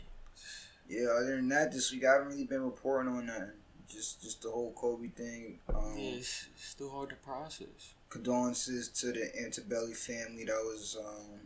Yeah, 0.89 1.09
other 1.19 1.37
than 1.37 1.49
that, 1.49 1.73
this 1.73 1.93
week 1.93 2.05
I 2.05 2.13
haven't 2.15 2.29
really 2.29 2.45
been 2.45 2.63
reporting 2.63 3.13
on 3.13 3.27
nothing. 3.27 3.51
Just 3.89 4.21
just 4.23 4.43
the 4.43 4.51
whole 4.51 4.73
Kobe 4.73 5.09
thing. 5.09 5.59
Um, 5.75 5.95
yeah, 5.97 6.11
it's, 6.17 6.47
it's 6.55 6.65
still 6.67 6.91
hard 6.91 7.09
to 7.11 7.17
process. 7.17 7.95
Condolences 8.11 8.89
to 9.01 9.13
the 9.13 9.31
Altobelli 9.43 9.97
family. 9.97 10.45
That 10.45 10.63
was 10.65 10.97
um, 11.03 11.41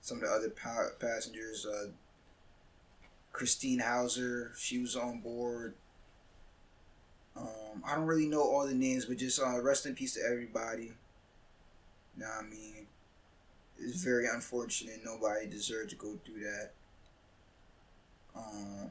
some 0.00 0.18
of 0.18 0.24
the 0.24 0.30
other 0.30 0.50
pa- 0.50 0.94
passengers. 0.98 1.64
Uh, 1.66 1.88
Christine 3.32 3.78
Mauser, 3.78 4.52
she 4.56 4.78
was 4.78 4.96
on 4.96 5.20
board. 5.20 5.74
Um, 7.36 7.82
I 7.86 7.94
don't 7.94 8.06
really 8.06 8.26
know 8.26 8.40
all 8.42 8.66
the 8.66 8.74
names, 8.74 9.04
but 9.04 9.16
just 9.18 9.40
uh, 9.40 9.60
rest 9.62 9.86
in 9.86 9.94
peace 9.94 10.14
to 10.14 10.20
everybody. 10.28 10.92
Nah, 12.16 12.26
I 12.40 12.42
mean, 12.42 12.86
it's 13.78 14.02
very 14.02 14.26
unfortunate. 14.26 15.00
Nobody 15.04 15.46
deserved 15.46 15.90
to 15.90 15.96
go 15.96 16.18
through 16.24 16.40
that. 16.42 16.70
Um, 18.34 18.90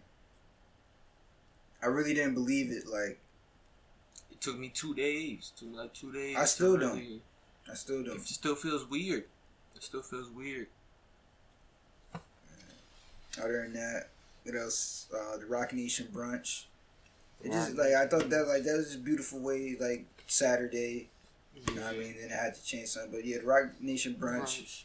I 1.84 1.88
really 1.88 2.13
didn't 2.13 2.36
believe 2.36 2.71
it. 2.71 2.88
Like, 2.88 3.19
It 4.32 4.39
took 4.39 4.58
me 4.58 4.69
two 4.73 4.93
days. 4.93 5.52
Took 5.58 5.69
me 5.69 5.78
like 5.78 5.93
two 5.93 6.12
days. 6.13 6.38
I 6.38 6.45
still 6.45 6.78
don't. 6.78 6.97
really- 6.97 7.21
I 7.69 7.73
still 7.73 8.02
don't. 8.02 8.15
It 8.15 8.28
still 8.28 8.56
feels 8.56 8.86
weird. 8.86 9.26
It 9.76 9.84
still 9.84 10.02
feels 10.02 10.30
weird. 10.30 10.67
Other 13.38 13.63
than 13.63 13.73
that, 13.73 14.08
what 14.47 14.62
else? 14.62 15.07
Uh, 15.13 15.38
the 15.38 15.45
Roc 15.45 15.73
Nation 15.73 16.07
brunch. 16.13 16.63
It 17.43 17.51
just 17.51 17.75
like 17.75 17.93
I 17.93 18.07
thought 18.07 18.29
that 18.29 18.47
like 18.47 18.63
that 18.63 18.77
was 18.77 18.95
a 18.95 18.99
beautiful 18.99 19.39
way 19.39 19.75
like 19.79 20.05
Saturday. 20.27 21.10
You 21.55 21.75
know 21.75 21.81
what 21.81 21.95
I 21.95 21.97
mean? 21.97 22.15
Then 22.19 22.29
I 22.31 22.43
had 22.43 22.55
to 22.55 22.63
change 22.63 22.89
something, 22.89 23.12
but 23.12 23.25
yeah, 23.25 23.38
the 23.39 23.45
Roc 23.45 23.79
Nation 23.81 24.15
brunch. 24.19 24.83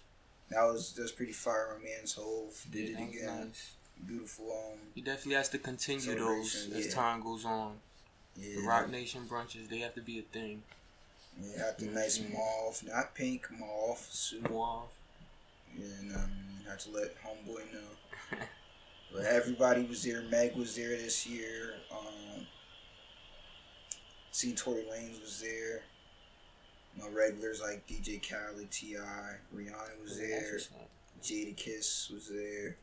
That 0.51 0.63
was 0.65 0.93
that 0.95 1.03
was 1.03 1.13
pretty 1.13 1.33
fire. 1.33 1.77
My 1.79 1.85
man's 1.89 2.13
Hove 2.15 2.67
did 2.71 2.91
Yeah, 2.91 2.99
it 2.99 3.09
again. 3.09 3.47
nice. 3.47 3.73
Beautiful. 4.07 4.51
Um, 4.73 4.79
He 4.95 5.01
definitely 5.01 5.35
has 5.37 5.49
to 5.51 5.59
continue 5.59 6.15
those 6.19 6.51
Celebration, 6.53 6.73
as 6.79 6.87
yeah. 6.89 6.93
time 6.95 7.23
goes 7.23 7.45
on. 7.45 7.77
yeah, 8.37 8.57
The 8.61 8.67
Roc 8.67 8.91
Nation 8.91 9.23
brunches, 9.31 9.69
they 9.71 9.79
have 9.79 9.95
to 9.95 10.01
be 10.03 10.19
a 10.19 10.23
thing. 10.23 10.63
yeah, 11.41 11.67
had 11.67 11.79
the 11.79 11.87
nice 11.87 12.19
Mhm. 12.19 12.33
mauve, 12.35 12.83
not 12.87 13.15
pink 13.15 13.47
mauve 13.51 14.07
suit. 14.11 14.51
Wow. 14.51 14.89
Yeah, 15.79 15.87
and 16.01 16.15
um, 16.17 16.31
had 16.69 16.81
to 16.81 16.91
let 16.91 17.15
homeboy 17.23 17.73
know. 17.73 18.39
But 19.13 19.25
everybody 19.25 19.85
was 19.85 20.05
there. 20.05 20.23
Meg 20.31 20.57
was 20.57 20.75
there 20.75 20.97
this 20.97 21.27
year. 21.27 21.75
Um, 21.91 22.47
seen 24.31 24.57
Tory 24.57 24.85
Lanez 24.91 25.21
was 25.21 25.41
there. 25.41 25.83
My 26.99 27.09
regulars 27.09 27.61
like 27.61 27.87
DJ 27.87 28.21
Khaled, 28.21 28.71
Ti, 28.71 28.97
Rihanna 29.55 30.03
was 30.03 30.19
there. 30.19 30.59
Jadakiss 31.23 32.13
was 32.13 32.29
there. 32.29 32.77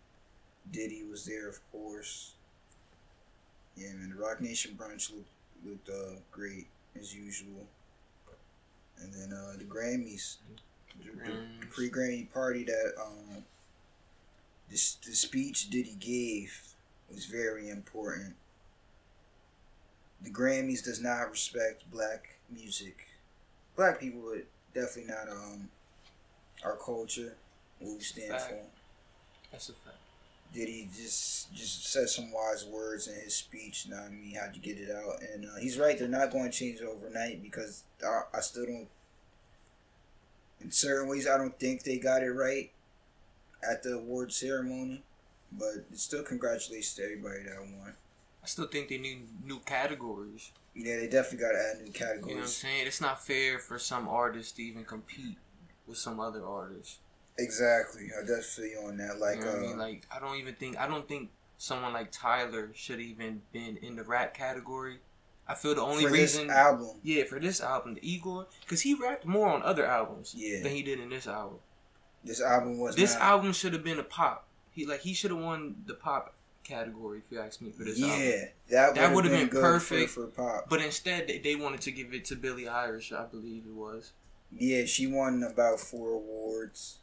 Diddy 0.71 1.03
was 1.09 1.25
there, 1.25 1.49
of 1.49 1.59
course. 1.71 2.33
Yeah, 3.75 3.93
man, 3.93 4.13
the 4.15 4.21
Roc 4.21 4.41
Nation 4.41 4.77
brunch 4.77 5.11
looked 5.11 5.29
looked 5.65 5.89
uh, 5.89 6.19
great 6.31 6.67
as 6.99 7.13
usual. 7.13 7.67
And 9.01 9.13
then 9.13 9.33
uh, 9.33 9.53
the 9.57 9.63
Grammys, 9.63 10.37
the, 10.99 11.11
the, 11.11 11.31
the 11.61 11.65
pre-Grammy 11.67 12.31
party 12.33 12.63
that 12.65 12.93
um, 13.01 13.43
this 14.69 14.95
the 15.05 15.13
speech 15.13 15.69
Diddy 15.69 15.95
gave 15.99 16.73
was 17.10 17.25
very 17.25 17.69
important. 17.69 18.36
The 20.21 20.29
Grammys 20.29 20.84
does 20.84 21.01
not 21.01 21.32
respect 21.32 21.89
black 21.91 22.39
music, 22.51 23.08
black 23.75 23.99
people, 23.99 24.21
but 24.34 24.45
definitely 24.73 25.12
not 25.13 25.29
um 25.29 25.69
our 26.63 26.75
culture, 26.75 27.36
what 27.79 27.95
we 27.97 28.03
stand 28.03 28.32
Fact. 28.32 28.43
for. 28.49 28.60
That's 29.51 29.69
a 29.69 29.73
fact. 29.73 29.95
Diddy 30.53 30.89
just 30.95 31.53
just 31.53 31.86
said 31.91 32.10
some 32.10 32.32
wise 32.32 32.65
words 32.65 33.08
in 33.08 33.15
his 33.15 33.36
speech? 33.36 33.86
You 33.86 33.91
know 33.91 34.01
what 34.01 34.08
I 34.08 34.13
mean? 34.13 34.36
How'd 34.36 34.55
you 34.55 34.62
get 34.62 34.77
it 34.77 34.91
out? 34.91 35.21
And 35.34 35.45
uh, 35.45 35.60
he's 35.60 35.77
right. 35.77 35.97
They're 35.97 36.08
not 36.08 36.32
going 36.32 36.49
to 36.51 36.58
change 36.58 36.79
it 36.79 36.86
overnight 36.86 37.41
because 37.41 37.84
I, 38.05 38.21
I 38.36 38.41
still 38.41 38.65
don't. 38.65 38.88
In 40.62 40.71
certain 40.71 41.08
ways, 41.08 41.27
I 41.27 41.38
don't 41.38 41.58
think 41.58 41.84
they 41.84 41.97
got 41.97 42.21
it 42.21 42.32
right 42.32 42.71
at 43.67 43.83
the 43.83 43.95
award 43.95 44.31
ceremony. 44.31 45.03
But 45.51 45.85
still 45.93 46.23
congratulations 46.23 46.93
to 46.95 47.03
everybody 47.03 47.43
that 47.43 47.59
won. 47.59 47.93
I 48.43 48.47
still 48.47 48.67
think 48.67 48.89
they 48.89 48.97
need 48.97 49.27
new 49.43 49.59
categories. 49.59 50.51
Yeah, 50.75 50.97
they 50.97 51.07
definitely 51.07 51.39
got 51.39 51.51
to 51.53 51.57
add 51.57 51.85
new 51.85 51.91
categories. 51.91 52.27
You 52.27 52.33
know 52.35 52.41
what 52.41 52.45
I'm 52.45 52.47
saying? 52.47 52.87
It's 52.87 53.01
not 53.01 53.25
fair 53.25 53.59
for 53.59 53.79
some 53.79 54.07
artists 54.07 54.51
to 54.53 54.63
even 54.63 54.85
compete 54.85 55.37
with 55.87 55.97
some 55.97 56.19
other 56.19 56.45
artists. 56.45 56.99
Exactly. 57.37 58.09
I 58.15 58.21
definitely 58.21 58.75
on 58.75 58.97
that. 58.97 59.19
Like, 59.19 59.37
you 59.37 59.45
know 59.45 59.47
what 59.47 59.55
I 59.55 59.57
uh, 59.57 59.61
mean? 59.61 59.77
Like 59.77 60.07
I 60.15 60.19
don't 60.19 60.37
even 60.37 60.55
think 60.55 60.77
I 60.77 60.87
don't 60.87 61.07
think 61.07 61.29
someone 61.57 61.93
like 61.93 62.11
Tyler 62.11 62.71
should 62.75 62.99
even 62.99 63.41
been 63.51 63.77
in 63.77 63.95
the 63.95 64.03
rap 64.03 64.33
category. 64.33 64.99
I 65.47 65.55
feel 65.55 65.73
the 65.73 65.81
only 65.81 66.03
for 66.03 66.11
reason, 66.11 66.47
this 66.47 66.55
album, 66.55 66.99
yeah, 67.01 67.23
for 67.23 67.39
this 67.39 67.59
album, 67.59 67.95
the 67.95 68.07
Igor, 68.07 68.45
because 68.61 68.81
he 68.81 68.93
rapped 68.93 69.25
more 69.25 69.47
on 69.47 69.63
other 69.63 69.83
albums 69.83 70.35
Yeah. 70.37 70.61
than 70.61 70.73
he 70.73 70.83
did 70.83 70.99
in 70.99 71.09
this 71.09 71.25
album. 71.25 71.57
This 72.23 72.41
album 72.41 72.77
was 72.79 72.95
This 72.95 73.13
not, 73.13 73.21
album 73.23 73.53
should 73.53 73.73
have 73.73 73.84
been 73.84 73.99
a 73.99 74.03
pop. 74.03 74.45
He 74.71 74.86
like 74.86 75.01
he 75.01 75.13
should 75.13 75.32
have 75.32 75.39
won 75.39 75.75
the 75.86 75.93
pop 75.93 76.34
category 76.63 77.19
if 77.19 77.32
you 77.32 77.39
ask 77.39 77.62
me 77.62 77.71
for 77.71 77.84
this 77.84 77.97
yeah, 77.99 78.08
album. 78.08 78.47
that 78.69 78.95
That 78.95 79.13
would 79.15 79.25
have 79.25 79.34
been 79.34 79.49
perfect. 79.49 80.10
for, 80.12 80.27
for 80.27 80.27
pop. 80.27 80.69
But 80.69 80.82
instead, 80.82 81.27
they, 81.27 81.39
they 81.39 81.55
wanted 81.55 81.82
to 81.82 81.91
give 81.91 82.13
it 82.13 82.25
to 82.25 82.36
Billie 82.36 82.65
Eilish, 82.65 83.12
I 83.12 83.25
believe 83.25 83.63
it 83.67 83.73
was. 83.73 84.12
Yeah, 84.55 84.86
she 84.86 85.08
won 85.08 85.43
about 85.43 85.79
four 85.79 86.12
awards. 86.13 86.97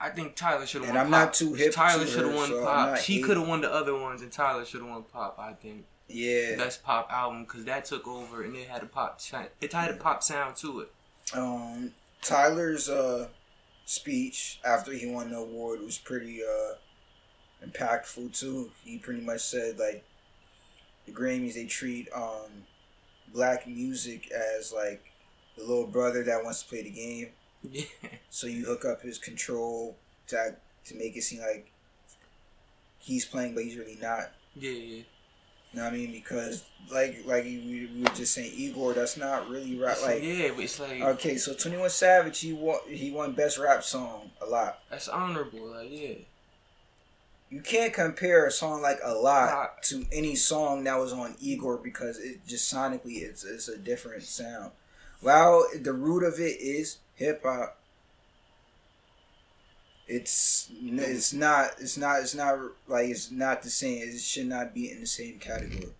I 0.00 0.08
think 0.10 0.34
Tyler 0.34 0.66
should 0.66 0.80
have 0.82 0.88
And 0.90 0.96
won. 0.96 1.06
I'm 1.06 1.12
pop. 1.12 1.20
not 1.26 1.34
too 1.34 1.54
hip 1.54 1.72
Tyler 1.74 2.04
to 2.04 2.10
should 2.10 2.24
have 2.24 2.34
won 2.34 2.48
so 2.48 2.64
pop. 2.64 2.96
She 2.98 3.20
could 3.20 3.36
have 3.36 3.46
won 3.46 3.60
the 3.60 3.72
other 3.72 3.96
ones, 3.98 4.22
and 4.22 4.32
Tyler 4.32 4.64
should 4.64 4.80
have 4.80 4.88
won 4.90 5.02
pop. 5.04 5.38
I 5.38 5.52
think 5.52 5.84
Yeah. 6.08 6.56
best 6.56 6.82
pop 6.82 7.12
album 7.12 7.44
because 7.44 7.64
that 7.66 7.84
took 7.84 8.08
over 8.08 8.42
and 8.42 8.56
it 8.56 8.66
had 8.68 8.82
a 8.82 8.86
pop. 8.86 9.20
sound- 9.20 9.48
It 9.60 9.72
had 9.72 9.90
a 9.90 9.96
pop 9.96 10.22
sound 10.22 10.56
to 10.56 10.80
it. 10.80 10.92
Um, 11.34 11.92
Tyler's 12.22 12.88
uh 12.88 13.28
speech 13.90 14.60
after 14.64 14.92
he 14.92 15.06
won 15.06 15.30
the 15.30 15.36
award 15.38 15.80
was 15.80 15.98
pretty 15.98 16.40
uh 16.44 16.74
impactful 17.66 18.38
too. 18.38 18.70
He 18.84 18.98
pretty 18.98 19.20
much 19.20 19.40
said 19.40 19.78
like 19.78 20.04
the 21.06 21.12
Grammys 21.12 21.54
they 21.54 21.66
treat 21.66 22.08
um 22.14 22.64
black 23.34 23.66
music 23.66 24.30
as 24.30 24.72
like 24.72 25.02
the 25.56 25.62
little 25.64 25.86
brother 25.86 26.22
that 26.22 26.44
wants 26.44 26.62
to 26.62 26.68
play 26.68 26.82
the 26.82 26.90
game. 26.90 27.28
Yeah, 27.62 27.84
So 28.30 28.46
you 28.46 28.64
hook 28.64 28.84
up 28.84 29.02
his 29.02 29.18
control 29.18 29.96
to 30.28 30.38
act, 30.38 30.60
to 30.86 30.94
make 30.94 31.16
it 31.16 31.22
seem 31.22 31.40
like 31.40 31.70
he's 32.98 33.24
playing, 33.26 33.54
but 33.54 33.64
he's 33.64 33.76
really 33.76 33.98
not. 34.00 34.30
yeah, 34.56 34.70
yeah. 34.70 35.02
You 35.72 35.78
know 35.78 35.84
what 35.84 35.94
I 35.94 35.96
mean? 35.96 36.12
Because 36.12 36.64
like 36.92 37.22
like 37.26 37.44
we, 37.44 37.88
we 37.94 38.02
were 38.02 38.10
just 38.10 38.32
saying, 38.34 38.52
Igor, 38.56 38.94
that's 38.94 39.16
not 39.16 39.48
really 39.48 39.78
rap. 39.78 39.96
So, 39.96 40.06
Like 40.06 40.22
yeah, 40.22 40.50
but 40.54 40.64
it's 40.64 40.80
like 40.80 41.00
okay, 41.00 41.36
so 41.36 41.54
Twenty 41.54 41.76
One 41.76 41.90
Savage, 41.90 42.40
he 42.40 42.52
won 42.52 42.78
he 42.88 43.10
won 43.10 43.32
best 43.32 43.58
rap 43.58 43.84
song 43.84 44.30
a 44.42 44.46
lot. 44.46 44.80
that's 44.90 45.08
honorable. 45.08 45.66
Like 45.70 45.88
yeah, 45.90 46.14
You 47.50 47.60
can't 47.60 47.92
compare 47.92 48.46
a 48.46 48.50
song 48.50 48.82
like 48.82 48.98
a 49.04 49.12
lot 49.14 49.52
Lot. 49.52 49.82
to 49.84 50.04
any 50.12 50.34
song 50.36 50.84
that 50.84 50.98
was 50.98 51.12
on 51.12 51.36
Igor 51.40 51.78
because 51.78 52.18
it 52.18 52.46
just 52.46 52.72
sonically 52.72 53.22
it's 53.22 53.44
it's 53.44 53.68
a 53.68 53.76
different 53.78 54.22
sound. 54.24 54.72
While 55.20 55.66
the 55.80 55.92
root 55.92 56.24
of 56.24 56.40
it 56.40 56.60
is 56.60 56.98
hip 57.14 57.42
hop, 57.44 57.76
it's 60.10 60.68
it's 60.82 61.32
not 61.32 61.70
it's 61.78 61.96
not 61.96 62.20
it's 62.20 62.34
not 62.34 62.58
like 62.88 63.08
it's 63.08 63.30
not 63.30 63.62
the 63.62 63.70
same. 63.70 64.02
It 64.08 64.18
should 64.20 64.46
not 64.46 64.74
be 64.74 64.90
in 64.90 65.00
the 65.00 65.06
same 65.06 65.38
category. 65.38 65.92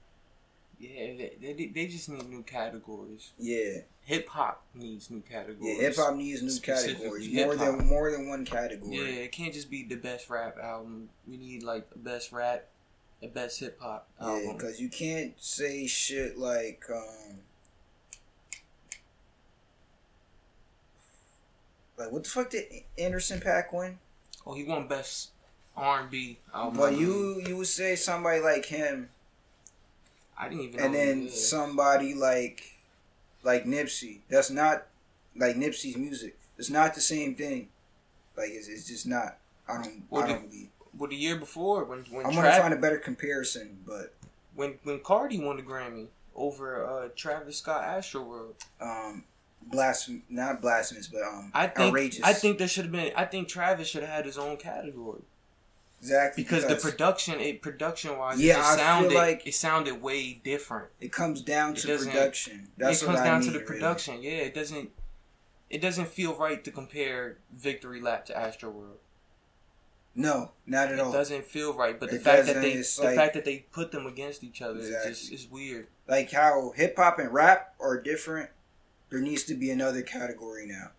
yeah. 0.79 1.13
They, 1.41 1.53
they, 1.57 1.67
they 1.67 1.87
just 1.87 2.09
need 2.09 2.29
new 2.29 2.43
categories. 2.43 3.33
Yeah, 3.39 3.79
Hip 4.05 4.29
hop 4.29 4.63
needs 4.75 5.11
new 5.11 5.21
categories. 5.21 5.77
yeah. 5.77 5.83
Hip 5.83 5.97
hop 5.97 6.17
needs 6.17 6.43
new 6.43 6.61
categories 6.61 7.29
more 7.33 7.53
hip-hop. 7.53 7.79
than 7.79 7.87
more 7.87 8.11
than 8.11 8.29
one 8.29 8.45
category. 8.45 8.97
Yeah, 8.97 9.23
it 9.25 9.33
can't 9.33 9.53
just 9.55 9.71
be 9.71 9.85
the 9.85 9.97
best 9.97 10.29
rap 10.31 10.57
album. 10.63 11.11
We 11.29 11.37
need 11.37 11.63
like 11.63 11.91
the 11.91 11.99
best 11.99 12.33
rap, 12.33 12.67
the 13.21 13.29
best 13.29 13.61
hip 13.61 13.79
hop 13.81 14.09
Yeah, 14.21 14.27
album. 14.29 14.57
because 14.57 14.81
you 14.81 14.89
can't 14.89 15.35
say 15.39 15.87
shit 15.87 16.39
like, 16.39 16.83
um, 16.93 17.37
like 22.01 22.13
what 22.13 22.25
the 22.25 22.31
fuck 22.31 22.51
did 22.51 22.65
Anderson 22.99 23.41
Paak 23.41 23.73
win? 23.73 23.99
oh, 24.47 24.55
he 24.55 24.65
won 24.65 24.89
best 24.89 25.31
R 25.77 26.01
and 26.01 26.11
B 26.11 26.39
album. 26.55 26.79
But 26.79 26.99
you 26.99 27.43
you 27.47 27.57
would 27.57 27.67
say 27.67 27.95
somebody 27.97 28.41
like 28.41 28.67
him, 28.67 29.11
I 30.39 30.49
didn't 30.49 30.65
even. 30.65 30.81
and 30.81 30.95
then 30.95 31.23
he 31.23 31.29
somebody 31.31 32.15
like 32.15 32.79
like 33.43 33.65
Nipsey. 33.65 34.21
That's 34.29 34.51
not 34.51 34.87
like 35.37 35.57
Nipsey's 35.57 35.97
music. 35.97 36.37
It's 36.59 36.71
not 36.71 36.95
the 36.95 37.01
same 37.01 37.35
thing. 37.35 37.69
Like 38.37 38.49
it's, 38.51 38.69
it's 38.69 38.87
just 38.89 39.07
not. 39.07 39.39
I 39.69 39.83
don't. 39.83 40.03
Well, 40.11 40.23
I 40.23 40.27
the- 40.27 40.33
don't 40.35 40.51
believe. 40.51 40.69
Well, 40.99 41.09
the 41.09 41.17
year 41.17 41.37
before 41.37 41.85
when 41.85 42.01
when 42.11 42.27
I'm 42.27 42.35
gonna 42.35 42.53
find 42.59 42.75
a 42.75 42.77
better 42.77 42.99
comparison, 42.99 43.79
but 43.87 44.13
when 44.55 44.79
when 44.83 45.01
Cardi 45.01 45.39
won 45.39 45.57
the 45.57 45.63
Grammy 45.63 46.09
over 46.35 46.85
uh, 46.85 47.09
Travis 47.15 47.59
Scott 47.59 47.85
Astroworld. 47.85 48.55
um, 48.81 49.25
blasphemous, 49.63 50.23
not 50.29 50.61
blasphemous, 50.61 51.07
but 51.09 51.23
um, 51.23 51.51
I 51.55 51.67
think 51.67 51.89
outrageous. 51.89 52.23
I 52.25 52.33
think 52.33 52.59
there 52.59 52.69
should 52.69 52.85
have 52.87 52.93
been. 52.93 53.13
I 53.17 53.25
think 53.25 53.49
Travis 53.49 53.89
should 53.89 54.03
have 54.03 54.11
had 54.13 54.27
his 54.27 54.39
own 54.39 54.57
category. 54.57 55.23
exactly 56.01 56.43
because, 56.43 56.67
the 56.67 56.77
production, 56.77 57.39
it 57.41 57.61
production 57.63 58.17
wise, 58.19 58.41
Yeah, 58.41 58.59
it 58.59 58.63
I 58.65 58.77
sounded 58.77 59.13
like- 59.13 59.47
it 59.47 59.55
sounded 59.55 60.01
way 60.03 60.33
different. 60.43 60.89
it 61.01 61.13
comes 61.13 61.43
down 61.43 61.75
to 61.75 61.99
production. 61.99 62.69
That's 62.77 63.03
it 63.03 63.07
comes 63.07 63.21
I 63.21 63.25
down 63.25 63.41
mean, 63.41 63.49
to 63.49 63.59
the 63.59 63.65
really. 63.65 63.67
production. 63.81 64.23
Yeah, 64.23 64.31
it 64.33 64.55
doesn't. 64.55 64.91
It 65.69 65.81
doesn't 65.81 66.09
feel 66.09 66.35
right 66.35 66.65
to 66.65 66.71
compare 66.73 67.39
Victory 67.53 68.01
Lap 68.01 68.27
to 68.27 68.33
Astroworld. 68.33 68.97
No, 70.17 70.51
not 70.67 70.89
at 70.89 70.95
It 70.95 71.01
all. 71.01 71.11
It 71.11 71.17
doesn't 71.17 71.45
feel 71.45 71.73
right. 71.73 71.99
But 72.01 72.11
the 72.11 72.17
It 72.17 72.23
fact 72.23 72.47
that 72.47 72.61
they, 72.61 72.75
the 72.75 73.01
like- 73.05 73.15
fact 73.15 73.35
that 73.35 73.45
they 73.45 73.67
put 73.71 73.93
them 73.93 74.07
against 74.07 74.43
each 74.43 74.61
other, 74.61 74.81
is 74.81 74.89
just 74.89 75.07
Exactly. 75.07 75.35
it's 75.37 75.49
weird. 75.51 75.87
Like 76.09 76.33
how 76.33 76.73
hip 76.75 76.97
hop 76.97 77.21
and 77.21 77.33
rap 77.33 77.75
are 77.79 78.01
different. 78.01 78.51
There 79.11 79.21
needs 79.21 79.45
to 79.45 79.55
be 79.55 79.71
another 79.71 80.03
category 80.03 80.67
now. 80.67 80.91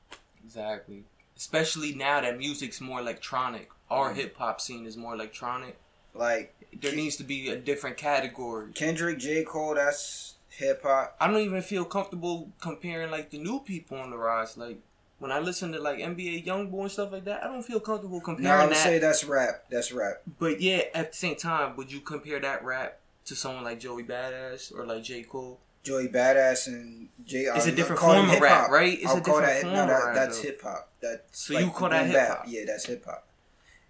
Exactly. 0.44 1.04
Especially 1.38 1.94
now 1.94 2.22
that 2.22 2.38
music's 2.38 2.82
more 2.82 3.00
electronic. 3.00 3.70
Our 3.90 4.12
Mhm. 4.12 4.16
hip 4.16 4.38
hop 4.38 4.62
scene 4.62 4.86
is 4.86 4.96
more 4.98 5.14
electronic. 5.14 5.78
Like 6.14 6.54
There 6.74 6.96
needs 6.96 7.18
to 7.18 7.24
be 7.26 7.50
a 7.50 7.58
different 7.58 7.98
category. 7.98 8.72
Kendrick, 8.74 9.18
J. 9.20 9.44
Cole, 9.44 9.76
that's 9.76 10.36
hip 10.50 10.84
hop. 10.84 11.18
I 11.20 11.28
don't 11.28 11.38
even 11.42 11.62
feel 11.62 11.84
comfortable 11.84 12.52
comparing 12.62 13.12
like 13.12 13.30
the 13.30 13.38
new 13.40 13.60
people 13.60 13.98
on 13.98 14.10
the 14.10 14.18
rise. 14.18 14.56
Like 14.56 14.78
when 15.20 15.32
I 15.34 15.40
listen 15.40 15.72
to 15.74 15.80
like 15.80 16.00
NBA 16.00 16.46
YoungBoy 16.46 16.82
and 16.84 16.92
stuff 16.92 17.12
like 17.12 17.26
that, 17.26 17.44
I 17.44 17.48
don't 17.48 17.64
feel 17.64 17.80
comfortable 17.82 18.22
comparing. 18.22 18.44
No, 18.46 18.52
I 18.52 18.54
comparing 18.62 18.70
would 18.70 18.78
that. 18.78 18.84
say 18.84 19.00
that's 19.00 19.24
rap. 19.26 19.66
That's 19.70 19.92
rap. 19.92 20.22
But 20.40 20.62
yeah, 20.62 20.84
at 20.94 21.12
the 21.12 21.18
same 21.18 21.36
time, 21.36 21.76
would 21.76 21.92
you 21.92 22.00
compare 22.00 22.40
that 22.40 22.64
rap 22.64 23.00
to 23.26 23.36
someone 23.36 23.64
like 23.66 23.80
Joey 23.82 24.04
Badass 24.04 24.74
or 24.74 24.86
like 24.86 25.04
J 25.04 25.24
Cole? 25.24 25.60
Joey 25.84 26.08
Badass 26.08 26.68
and 26.68 27.10
J. 27.26 27.40
It's 27.56 27.66
a 27.66 27.72
a 27.72 27.76
different 27.76 28.02
form 28.02 28.30
of 28.30 28.40
rap, 28.40 28.70
right? 28.70 28.98
It's 29.00 29.08
I'll 29.08 29.18
a 29.18 29.22
call 29.22 29.40
different 29.40 29.48
that, 29.48 29.62
form 29.62 29.74
no, 29.74 29.88
that, 29.88 30.06
rap, 30.06 30.16
That's 30.16 30.40
hip 30.42 30.62
hop. 30.62 30.90
That's 31.02 31.22
So 31.32 31.58
you 31.60 31.70
call 31.70 31.90
that 31.90 32.04
boom 32.04 32.12
hip-hop? 32.12 32.44
Yeah, 32.48 32.62
that's 32.68 32.86
hip 32.86 33.06
hop. 33.06 33.28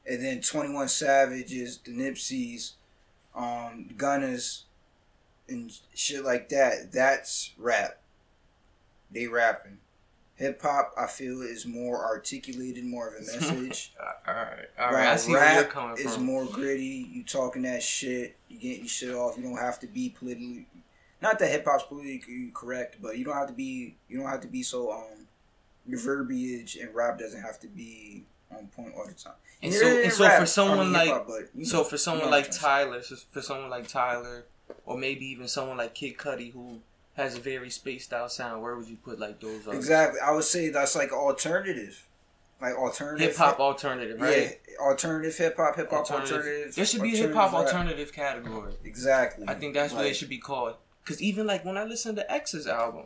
And 0.06 0.24
then 0.24 0.42
Twenty 0.42 0.74
One 0.74 0.88
Savages, 0.88 1.80
the 1.80 1.92
Nipseys, 1.92 2.74
um, 3.36 3.90
Gunnas, 3.98 4.64
and 5.50 5.72
shit 5.94 6.24
like 6.24 6.50
that. 6.50 6.92
That's 6.92 7.52
rap. 7.58 8.02
They 9.12 9.28
rapping. 9.28 9.78
Hip 10.36 10.60
hop, 10.62 10.94
I 10.98 11.06
feel, 11.06 11.42
is 11.42 11.68
more 11.68 12.04
articulated, 12.04 12.84
more 12.84 13.10
of 13.10 13.14
a 13.16 13.20
message. 13.20 13.94
All 14.00 14.34
right, 14.34 14.66
all 14.80 14.86
right. 14.86 14.94
While 14.94 15.14
I 15.14 15.16
see 15.18 15.32
where 15.34 15.54
you're 15.54 15.64
rap 15.64 15.72
coming 15.72 15.98
is 15.98 16.16
from. 16.16 16.26
more 16.26 16.46
gritty. 16.46 17.08
You 17.12 17.24
talking 17.24 17.62
that 17.64 17.84
shit. 17.84 18.38
You 18.48 18.58
getting 18.58 18.80
your 18.80 18.88
shit 18.88 19.14
off. 19.14 19.38
You 19.38 19.44
don't 19.44 19.58
have 19.58 19.80
to 19.82 19.88
be 19.88 20.10
politically. 20.10 20.66
Not 21.22 21.40
that 21.40 21.50
hip 21.52 21.66
hop's 21.66 21.84
politically 21.84 22.52
correct, 22.54 22.98
but 23.02 23.18
you 23.18 23.26
don't 23.26 23.36
have 23.36 23.48
to 23.48 23.54
be. 23.54 23.96
You 24.10 24.20
don't 24.20 24.30
have 24.30 24.42
to 24.42 24.48
be 24.48 24.64
so. 24.64 24.92
Um, 24.92 25.28
your 25.88 26.00
verbiage 26.00 26.76
and 26.76 26.94
rap 26.94 27.18
doesn't 27.20 27.42
have 27.42 27.60
to 27.60 27.68
be 27.68 28.24
on 28.56 28.68
point 28.68 28.94
all 28.96 29.06
the 29.06 29.14
time. 29.14 29.34
And 29.64 29.74
so, 29.74 29.88
and 29.88 30.12
so 30.12 30.26
rap, 30.26 30.40
for 30.40 30.46
someone 30.46 30.92
like 30.94 31.08
hip-hop, 31.08 31.28
but, 31.28 31.50
you 31.56 31.66
So 31.66 31.78
know, 31.80 31.84
for 31.84 31.98
someone 31.98 32.30
like 32.30 32.46
what 32.48 32.54
I'm 32.56 32.60
trying 32.60 32.86
to 32.86 32.92
Tyler, 32.92 33.02
so 33.04 33.16
for 33.32 33.42
someone 33.42 33.70
like 33.70 33.88
Tyler, 33.88 34.46
or 34.86 34.98
maybe 34.98 35.26
even 35.26 35.48
someone 35.48 35.78
like 35.78 35.94
Kid 35.96 36.18
Cudi 36.18 36.52
who 36.52 36.80
has 37.16 37.36
a 37.38 37.40
very 37.40 37.70
spaced 37.70 38.14
out 38.14 38.32
sound, 38.32 38.62
where 38.62 38.76
would 38.76 38.88
you 38.88 38.98
put 38.98 39.20
like 39.20 39.40
those? 39.40 39.66
say. 39.66 39.72
exactly. 39.72 40.20
I 40.20 40.32
would 40.32 40.44
say 40.44 40.70
that's 40.70 40.96
like 40.96 41.12
alternative, 41.12 42.08
like 42.62 42.76
alternative 42.76 43.28
Hip 43.30 43.38
hop 43.38 43.60
alternative, 43.60 44.20
right? 44.20 44.60
Yeah, 44.70 44.86
alternative 44.86 45.36
hip 45.38 45.58
hop, 45.58 45.76
hip 45.76 45.90
hop 45.90 46.00
Alternative. 46.00 46.38
alternative. 46.38 46.76
There 46.76 46.86
should 46.86 47.02
be 47.02 47.14
a 47.14 47.18
hip 47.18 47.34
hop 47.34 47.54
alternative 47.54 48.14
category. 48.14 48.74
Exactly. 48.84 49.46
I 49.48 49.56
think 49.56 49.74
that's 49.74 49.94
what 49.94 50.06
it 50.06 50.16
should 50.16 50.30
be 50.30 50.38
called. 50.40 50.76
Cause 51.06 51.22
even 51.22 51.48
like 51.48 51.66
when 51.66 51.78
I 51.78 51.84
listen 51.84 52.16
to 52.16 52.32
X's 52.32 52.68
album, 52.68 53.06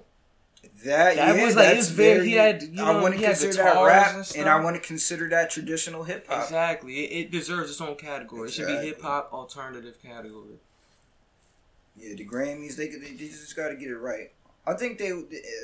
That, 0.83 1.15
That 1.15 1.37
yeah, 1.37 1.45
was 1.45 1.55
like- 1.55 1.77
it's 1.77 1.89
very- 1.89 2.15
very. 2.17 2.27
he 2.29 2.33
had, 2.33 2.63
you 2.63 2.83
I 2.83 2.99
want 3.01 3.15
to 3.15 3.21
consider 3.21 3.53
that 3.53 3.83
rap, 3.85 4.15
and 4.15 4.35
and. 4.35 4.49
I 4.49 4.59
want 4.63 4.75
to 4.75 4.81
consider 4.81 5.29
that 5.29 5.49
traditional 5.51 6.03
hip 6.03 6.27
hop. 6.27 6.43
exactly, 6.43 7.05
it, 7.05 7.25
it 7.25 7.31
deserves 7.31 7.69
its 7.71 7.79
own 7.81 7.95
category. 7.95 8.49
It 8.49 8.53
should 8.53 8.67
be 8.67 8.73
hip 8.73 9.01
hop 9.01 9.31
alternative 9.31 10.01
category. 10.01 10.57
Yeah, 11.97 12.15
the 12.15 12.25
Grammys, 12.25 12.75
they, 12.75 12.87
they, 12.89 12.97
they 13.11 13.27
just 13.27 13.55
got 13.55 13.69
to 13.69 13.75
get 13.75 13.89
it 13.89 13.97
right. 13.97 14.31
I 14.67 14.73
think 14.73 14.97
they 14.97 15.09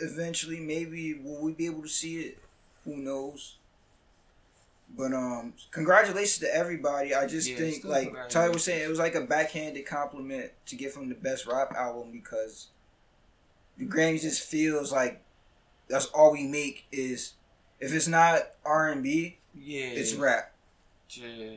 eventually, 0.01 0.59
maybe, 0.59 1.15
will 1.15 1.41
we 1.41 1.51
be 1.53 1.65
able 1.65 1.81
to 1.81 1.89
see 1.89 2.19
it? 2.21 2.37
Who 2.85 2.95
knows? 2.95 3.55
But 4.97 5.13
um, 5.13 5.53
congratulations 5.71 6.39
to 6.39 6.53
everybody. 6.53 7.15
I 7.15 7.25
just 7.25 7.49
Yeah, 7.49 7.55
think, 7.57 7.85
like 7.85 8.13
Ty 8.29 8.49
was 8.49 8.63
saying, 8.63 8.83
it 8.83 8.89
was 8.89 8.99
like 8.99 9.15
a 9.15 9.21
backhanded 9.21 9.85
compliment 9.85 10.51
to 10.65 10.75
give 10.75 10.95
him 10.95 11.07
the 11.09 11.15
best 11.15 11.47
rap 11.47 11.71
album 11.73 12.11
because 12.11 12.67
the 13.77 13.87
Grammys 13.87 14.21
just 14.21 14.41
feels 14.43 14.91
like 14.91 15.21
that's 15.87 16.07
all 16.07 16.31
we 16.33 16.45
make 16.45 16.85
is 16.91 17.33
if 17.79 17.93
it's 17.93 18.07
not 18.07 18.41
R 18.65 18.89
and 18.89 19.01
B, 19.01 19.37
Yeah, 19.55 19.85
it's 19.85 20.13
rap. 20.13 20.53
Yeah. 21.09 21.51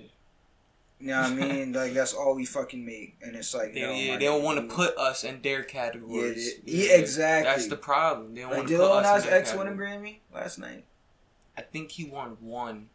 You 1.00 1.08
know 1.08 1.22
what 1.22 1.32
I 1.32 1.34
mean? 1.34 1.72
like 1.72 1.92
that's 1.92 2.14
all 2.14 2.36
we 2.36 2.44
fucking 2.46 2.86
make, 2.86 3.16
and 3.20 3.34
it's 3.34 3.52
like 3.52 3.74
They, 3.74 3.82
no, 3.82 3.92
yeah, 3.92 4.16
they 4.16 4.24
don't 4.26 4.44
want 4.44 4.58
to 4.68 4.74
put 4.74 4.96
us 4.96 5.24
in 5.24 5.42
their 5.42 5.64
categories. 5.64 6.54
Yeah, 6.64 6.86
yeah, 6.86 6.96
exactly. 6.98 7.50
That's 7.50 7.66
the 7.66 7.76
problem. 7.76 8.34
They 8.34 8.42
don't 8.42 8.50
Like 8.50 8.58
want 8.58 8.68
did 8.68 8.76
to 8.78 8.82
put 8.84 8.92
us 9.04 9.16
Nas 9.16 9.24
in 9.24 9.30
their 9.30 9.40
X 9.40 9.54
win 9.54 9.66
a. 9.66 9.72
Grammy 9.72 10.18
last 10.32 10.58
night? 10.58 10.84
I 11.58 11.62
think 11.62 11.90
he 11.90 12.04
won 12.04 12.36
one. 12.40 12.88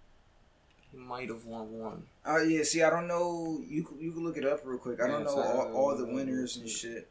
He 0.91 0.97
might 0.97 1.29
have 1.29 1.45
won 1.45 1.71
one. 1.79 2.03
Oh 2.25 2.41
yeah, 2.41 2.63
see, 2.63 2.81
I 2.81 2.89
don't 2.89 3.07
know. 3.07 3.61
You 3.67 3.83
could- 3.83 3.99
you 3.99 4.11
can 4.11 4.23
look 4.23 4.37
it 4.37 4.45
up 4.45 4.61
real 4.63 4.79
quick. 4.79 4.99
I 5.01 5.07
don't 5.07 5.23
know 5.23 5.29
so, 5.35 5.41
all, 5.41 5.73
all 5.75 5.95
the 5.97 6.05
uh, 6.05 6.13
winners 6.13 6.57
and 6.57 6.67
shit. 6.69 7.07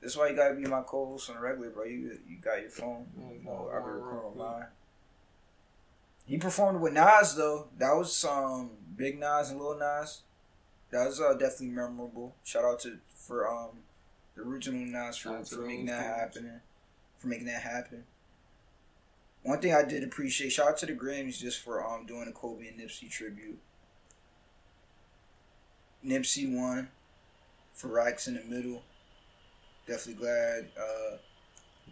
That's 0.00 0.16
why 0.16 0.28
you 0.28 0.36
gotta 0.36 0.54
be 0.54 0.66
my 0.66 0.82
co-host 0.82 1.30
on 1.30 1.36
the 1.36 1.42
regular, 1.42 1.70
bro. 1.70 1.84
You 1.84 2.18
you 2.28 2.36
got 2.40 2.60
your 2.60 2.70
phone. 2.70 3.06
You 3.16 3.44
know, 3.44 3.68
I 3.72 3.76
real 3.76 3.84
can 3.84 3.92
record 3.94 4.24
online. 4.26 4.66
He 6.26 6.38
performed 6.38 6.80
with 6.80 6.92
Nas 6.92 7.34
though. 7.36 7.68
That 7.78 7.92
was 7.96 8.24
um 8.24 8.70
Big 8.96 9.18
Nas 9.18 9.50
and 9.50 9.60
Lil 9.60 9.78
Nas. 9.78 10.22
That 10.90 11.06
was 11.06 11.20
uh, 11.20 11.32
definitely 11.34 11.68
memorable. 11.70 12.34
Shout 12.44 12.64
out 12.64 12.80
to 12.80 12.98
for 13.14 13.48
um 13.50 13.78
the 14.34 14.42
original 14.42 14.84
Nas 14.86 15.16
for, 15.16 15.42
for 15.44 15.62
making 15.62 15.86
that 15.86 16.04
happen. 16.04 16.60
For 17.18 17.28
making 17.28 17.46
that 17.46 17.62
happen. 17.62 18.04
One 19.46 19.60
thing 19.60 19.72
I 19.72 19.84
did 19.84 20.02
appreciate, 20.02 20.50
shout 20.50 20.68
out 20.70 20.76
to 20.78 20.86
the 20.86 20.92
Grammys 20.92 21.38
just 21.38 21.60
for 21.60 21.84
um 21.86 22.04
doing 22.04 22.26
a 22.28 22.32
Kobe 22.32 22.66
and 22.68 22.80
Nipsey 22.80 23.08
tribute. 23.10 23.58
Nipsey 26.04 26.52
won 26.52 26.88
for 27.74 27.88
Racks 27.88 28.26
in 28.28 28.34
the 28.34 28.42
Middle. 28.44 28.82
Definitely 29.86 30.14
glad. 30.24 30.66
Uh, 30.78 31.16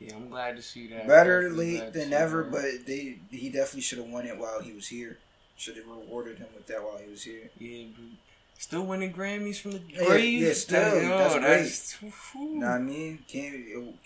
Yeah, 0.01 0.17
I'm 0.17 0.29
glad 0.29 0.57
to 0.57 0.63
see 0.63 0.89
that. 0.89 1.07
better 1.07 1.43
Definitely 1.43 1.79
late 1.81 1.93
than 1.93 2.11
never, 2.11 2.43
that. 2.43 2.51
but 2.53 2.87
they 2.87 3.19
he 3.31 3.51
definitely 3.51 3.83
should 3.83 3.99
have 3.99 4.09
won 4.09 4.27
it 4.27 4.37
while 4.37 4.61
he 4.61 4.73
was 4.73 4.89
here. 4.89 5.19
Should 5.57 5.77
have 5.77 5.87
rewarded 5.87 6.39
him 6.39 6.49
with 6.57 6.67
that 6.67 6.83
while 6.83 6.99
he 6.99 7.09
was 7.09 7.23
here. 7.23 7.51
yeah, 7.59 7.85
dude. 7.97 8.17
Still 8.59 8.85
winning 8.87 9.13
Grammys 9.13 9.61
from 9.61 9.73
the 9.73 9.81
Yeah, 9.89 10.05
grave. 10.07 10.43
yeah, 10.43 10.53
still, 10.55 11.03
Yo, 11.03 11.19
that's 11.19 11.35
that's 11.35 11.93
whew. 12.33 12.57
Know 12.57 12.67
what 12.67 12.75
I 12.75 12.79
mean? 12.79 13.25
Can't 13.29 13.55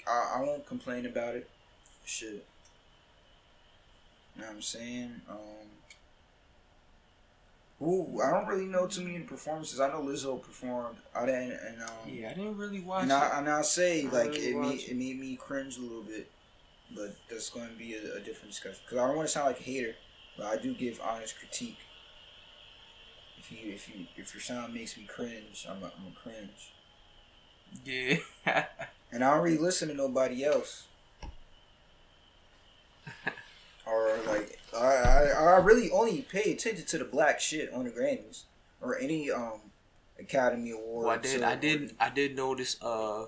I, 0.06 0.34
I 0.36 0.40
won't 0.42 0.66
complain 0.66 1.06
about 1.06 1.34
it. 1.36 1.48
Shit. 2.04 2.46
Know 4.38 4.44
what 4.46 4.54
I'm 4.54 4.62
saying? 4.62 5.20
Um 5.28 5.36
Ooh, 7.80 8.20
I 8.20 8.30
don't 8.32 8.48
really 8.48 8.66
know 8.66 8.88
too 8.88 9.02
many 9.04 9.20
performances. 9.20 9.78
I 9.78 9.88
know 9.88 10.00
Lizzo 10.02 10.42
performed. 10.42 10.96
I 11.14 11.26
didn't 11.26 11.52
and 11.52 11.82
um 11.82 11.90
Yeah, 12.08 12.30
I 12.30 12.34
didn't 12.34 12.56
really 12.56 12.80
watch 12.80 13.02
and 13.02 13.12
it. 13.12 13.14
I 13.14 13.38
and 13.38 13.48
I'll 13.48 13.62
say 13.62 14.06
I 14.06 14.10
like 14.10 14.30
really 14.32 14.48
it 14.48 14.56
made 14.56 14.80
it. 14.80 14.88
it 14.90 14.96
made 14.96 15.20
me 15.20 15.36
cringe 15.36 15.76
a 15.78 15.80
little 15.82 16.02
bit, 16.02 16.28
but 16.94 17.14
that's 17.30 17.50
going 17.50 17.68
to 17.68 17.74
be 17.76 17.94
a, 17.94 18.16
a 18.16 18.20
different 18.20 18.50
discussion. 18.50 18.80
Because 18.84 18.98
I 18.98 19.06
don't 19.06 19.16
want 19.16 19.28
to 19.28 19.32
sound 19.32 19.46
like 19.46 19.60
a 19.60 19.62
hater, 19.62 19.94
but 20.36 20.46
I 20.46 20.56
do 20.56 20.74
give 20.74 21.00
honest 21.00 21.38
critique. 21.38 21.78
If 23.38 23.52
you 23.52 23.72
if 23.72 23.88
you 23.88 24.06
if 24.16 24.34
your 24.34 24.40
sound 24.40 24.74
makes 24.74 24.96
me 24.96 25.04
cringe, 25.04 25.66
I'm 25.68 25.82
a, 25.82 25.86
I'm 25.86 26.12
a 26.12 26.20
cringe, 26.20 26.72
yeah. 27.84 28.18
and 29.12 29.24
I 29.24 29.34
don't 29.34 29.42
really 29.44 29.58
listen 29.58 29.88
to 29.88 29.94
nobody 29.94 30.44
else. 30.44 30.86
or 33.90 34.16
like 34.26 34.58
I, 34.76 34.84
I 34.86 35.22
I 35.54 35.56
really 35.58 35.90
only 35.90 36.22
pay 36.22 36.52
attention 36.52 36.84
to 36.86 36.98
the 36.98 37.04
black 37.04 37.40
shit 37.40 37.72
on 37.72 37.84
the 37.84 37.90
Grammys 37.90 38.42
or 38.80 38.98
any 38.98 39.30
um 39.30 39.60
Academy 40.18 40.70
Award. 40.72 41.06
well, 41.06 41.14
I 41.16 41.18
did. 41.18 41.42
I 41.42 41.56
did. 41.56 41.94
I 42.00 42.10
did 42.10 42.36
notice. 42.36 42.76
Uh, 42.82 43.26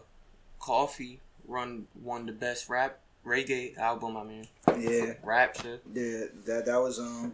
Koffee 0.61 1.19
run 1.47 1.87
won 2.03 2.27
the 2.27 2.33
best 2.33 2.69
rap 2.69 2.99
reggae 3.25 3.77
album. 3.79 4.17
I 4.17 4.25
mean, 4.25 4.49
Yeah. 4.79 5.15
rap 5.23 5.57
shit. 5.57 5.83
Yeah, 5.95 6.25
that 6.47 6.67
that 6.67 6.77
was 6.81 6.99
um 6.99 7.33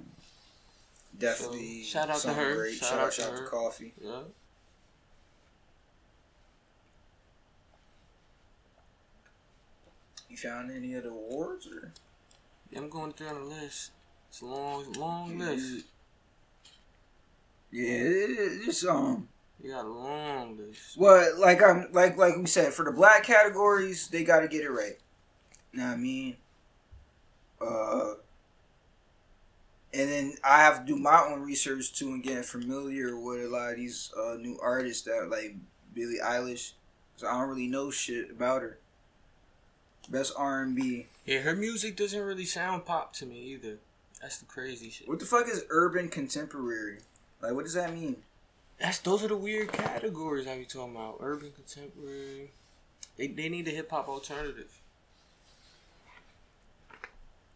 definitely 1.18 1.82
So, 1.84 1.88
shout 1.98 2.10
out 2.10 2.18
to 2.20 2.32
her. 2.34 2.54
Great. 2.56 2.74
Shout 2.74 2.88
Shout, 2.90 2.98
out 2.98 3.04
out, 3.06 3.12
to 3.12 3.20
shout 3.22 3.32
out 3.32 3.38
her. 3.38 3.44
to 3.46 3.50
Koffee. 3.50 3.92
Yeah. 4.00 4.20
You 10.28 10.36
found 10.36 10.70
any 10.70 10.94
other 10.96 11.10
awards 11.10 11.66
or? 11.66 11.92
Yeah, 12.70 12.80
I'm 12.80 12.88
going 12.88 13.12
through 13.12 13.28
the 13.28 13.34
list. 13.40 13.92
It's 14.28 14.40
a 14.40 14.46
long, 14.46 14.92
long 14.92 15.38
list. 15.38 15.86
Yeah, 17.70 17.84
it, 17.88 18.30
it, 18.30 18.68
it's 18.68 18.84
um. 18.86 19.28
You 19.62 19.72
got 19.72 19.84
a 19.84 19.88
long 19.88 20.56
list. 20.58 20.96
Well, 20.96 21.38
like 21.40 21.62
I'm 21.62 21.88
like 21.92 22.16
like 22.16 22.36
we 22.36 22.46
said 22.46 22.72
for 22.72 22.84
the 22.84 22.92
black 22.92 23.24
categories, 23.24 24.08
they 24.08 24.24
got 24.24 24.40
to 24.40 24.48
get 24.48 24.62
it 24.62 24.70
right. 24.70 24.98
You 25.72 25.80
know 25.80 25.86
what 25.86 25.94
I 25.94 25.96
mean? 25.96 26.36
Uh. 27.60 28.14
and 29.94 30.10
then 30.10 30.34
I 30.44 30.58
have 30.58 30.80
to 30.80 30.84
do 30.84 30.96
my 30.98 31.22
own 31.30 31.40
research 31.42 31.92
too 31.92 32.08
and 32.12 32.22
get 32.22 32.44
familiar 32.44 33.16
with 33.18 33.44
a 33.44 33.48
lot 33.48 33.70
of 33.72 33.76
these 33.76 34.12
uh, 34.16 34.34
new 34.34 34.58
artists 34.60 35.02
that 35.04 35.28
like 35.30 35.56
Billie 35.94 36.18
Eilish. 36.22 36.72
So 37.16 37.26
I 37.28 37.32
don't 37.38 37.48
really 37.48 37.66
know 37.68 37.90
shit 37.90 38.30
about 38.30 38.62
her. 38.62 38.78
Best 40.10 40.32
R 40.36 40.62
and 40.62 40.74
B. 40.76 41.06
Yeah, 41.26 41.40
her 41.40 41.56
music 41.56 41.96
doesn't 41.96 42.22
really 42.22 42.44
sound 42.44 42.86
pop 42.86 43.12
to 43.14 43.26
me 43.26 43.40
either. 43.40 43.78
That's 44.22 44.38
the 44.38 44.46
crazy 44.46 44.90
shit. 44.90 45.08
What 45.08 45.18
the 45.18 45.26
fuck 45.26 45.48
is 45.48 45.64
urban 45.70 46.08
contemporary? 46.08 46.98
Like, 47.42 47.52
what 47.52 47.64
does 47.64 47.74
that 47.74 47.92
mean? 47.92 48.22
That's 48.78 48.98
those 49.00 49.24
are 49.24 49.28
the 49.28 49.36
weird 49.36 49.72
categories 49.72 50.46
I 50.46 50.56
be 50.56 50.64
talking 50.64 50.94
about. 50.94 51.16
Urban 51.20 51.50
contemporary. 51.50 52.52
They 53.16 53.26
they 53.26 53.48
need 53.48 53.66
a 53.66 53.72
hip 53.72 53.90
hop 53.90 54.08
alternative. 54.08 54.80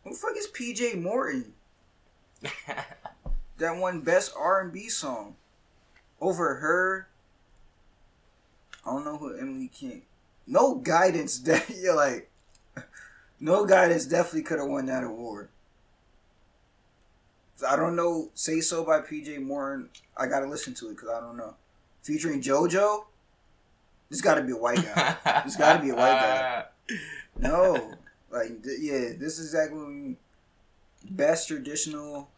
Who 0.02 0.10
the 0.10 0.16
fuck 0.16 0.36
is 0.36 0.48
PJ 0.48 1.00
Morton? 1.00 1.52
that 3.58 3.76
one 3.76 4.00
best 4.00 4.32
R 4.36 4.62
and 4.62 4.72
B 4.72 4.88
song 4.88 5.36
over 6.20 6.56
her. 6.56 7.08
I 8.84 8.90
don't 8.90 9.04
know 9.04 9.18
who 9.18 9.36
Emily 9.36 9.68
King. 9.68 10.02
No 10.46 10.74
guidance 10.74 11.38
that 11.40 11.70
you're 11.70 11.94
like. 11.94 12.29
No 13.40 13.64
guidance 13.64 14.04
definitely 14.06 14.42
could 14.42 14.58
have 14.58 14.68
won 14.68 14.86
that 14.86 15.02
award. 15.02 15.48
I 17.66 17.76
don't 17.76 17.96
know. 17.96 18.30
Say 18.34 18.60
so 18.60 18.84
by 18.84 19.00
PJ 19.00 19.40
Morton. 19.42 19.90
I 20.16 20.26
gotta 20.26 20.46
listen 20.46 20.74
to 20.74 20.88
it 20.88 20.96
because 20.96 21.08
I 21.10 21.20
don't 21.20 21.36
know. 21.36 21.54
Featuring 22.02 22.40
JoJo. 22.42 23.04
This 24.08 24.20
got 24.20 24.34
to 24.36 24.42
be 24.42 24.52
a 24.52 24.56
white 24.56 24.82
guy. 24.82 25.16
this 25.44 25.56
got 25.56 25.76
to 25.76 25.82
be 25.82 25.90
a 25.90 25.94
white 25.94 26.12
guy. 26.20 26.64
No, 27.38 27.94
like 28.30 28.62
th- 28.64 28.80
yeah, 28.80 29.12
this 29.16 29.38
is 29.38 29.46
exactly 29.54 29.78
what 29.78 29.86
we 29.86 29.94
mean. 29.94 30.16
best 31.08 31.46
traditional. 31.48 32.28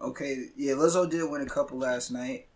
Okay, 0.00 0.48
yeah, 0.56 0.72
Lizzo 0.72 1.08
did 1.08 1.22
win 1.30 1.40
a 1.40 1.46
couple 1.46 1.78
last 1.78 2.10
night. 2.10 2.46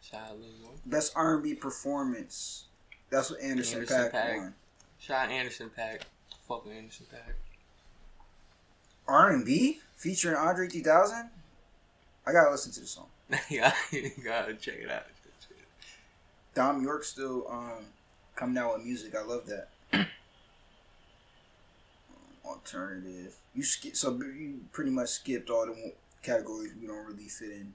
Shout 0.00 0.20
out 0.30 0.40
Lizzo. 0.40 0.68
Best 0.86 1.12
R 1.16 1.34
and 1.34 1.42
B 1.42 1.54
performance. 1.54 2.66
That's 3.10 3.30
what 3.30 3.40
Anderson, 3.40 3.80
Anderson 3.80 4.10
Paak. 4.12 4.36
won. 4.36 4.54
Shout 5.00 5.30
Anderson 5.30 5.70
Paak. 5.76 6.02
Fuck 6.48 6.66
Anderson 6.66 7.06
Paak. 7.12 7.34
R 9.08 9.30
and 9.30 9.44
B 9.44 9.80
featuring 9.96 10.36
Andre 10.36 10.68
3000. 10.68 11.30
I 12.26 12.32
gotta 12.32 12.50
listen 12.50 12.72
to 12.72 12.80
the 12.80 12.86
song. 12.86 13.06
yeah, 13.50 13.74
you 13.90 14.10
gotta 14.22 14.54
check 14.54 14.76
it 14.80 14.90
out. 14.90 15.04
Thom 16.54 16.82
Yorke 16.82 17.04
still 17.04 17.46
um 17.48 17.84
coming 18.36 18.58
out 18.58 18.74
with 18.74 18.84
music. 18.84 19.14
I 19.14 19.22
love 19.22 19.46
that. 19.46 19.68
Alternative. 22.44 23.34
You 23.54 23.62
skip 23.62 23.96
so 23.96 24.12
you 24.20 24.60
pretty 24.72 24.90
much 24.90 25.08
skipped 25.08 25.50
all 25.50 25.66
the 25.66 25.92
categories 26.22 26.72
we 26.80 26.86
don't 26.86 27.06
really 27.06 27.28
fit 27.28 27.50
in. 27.50 27.74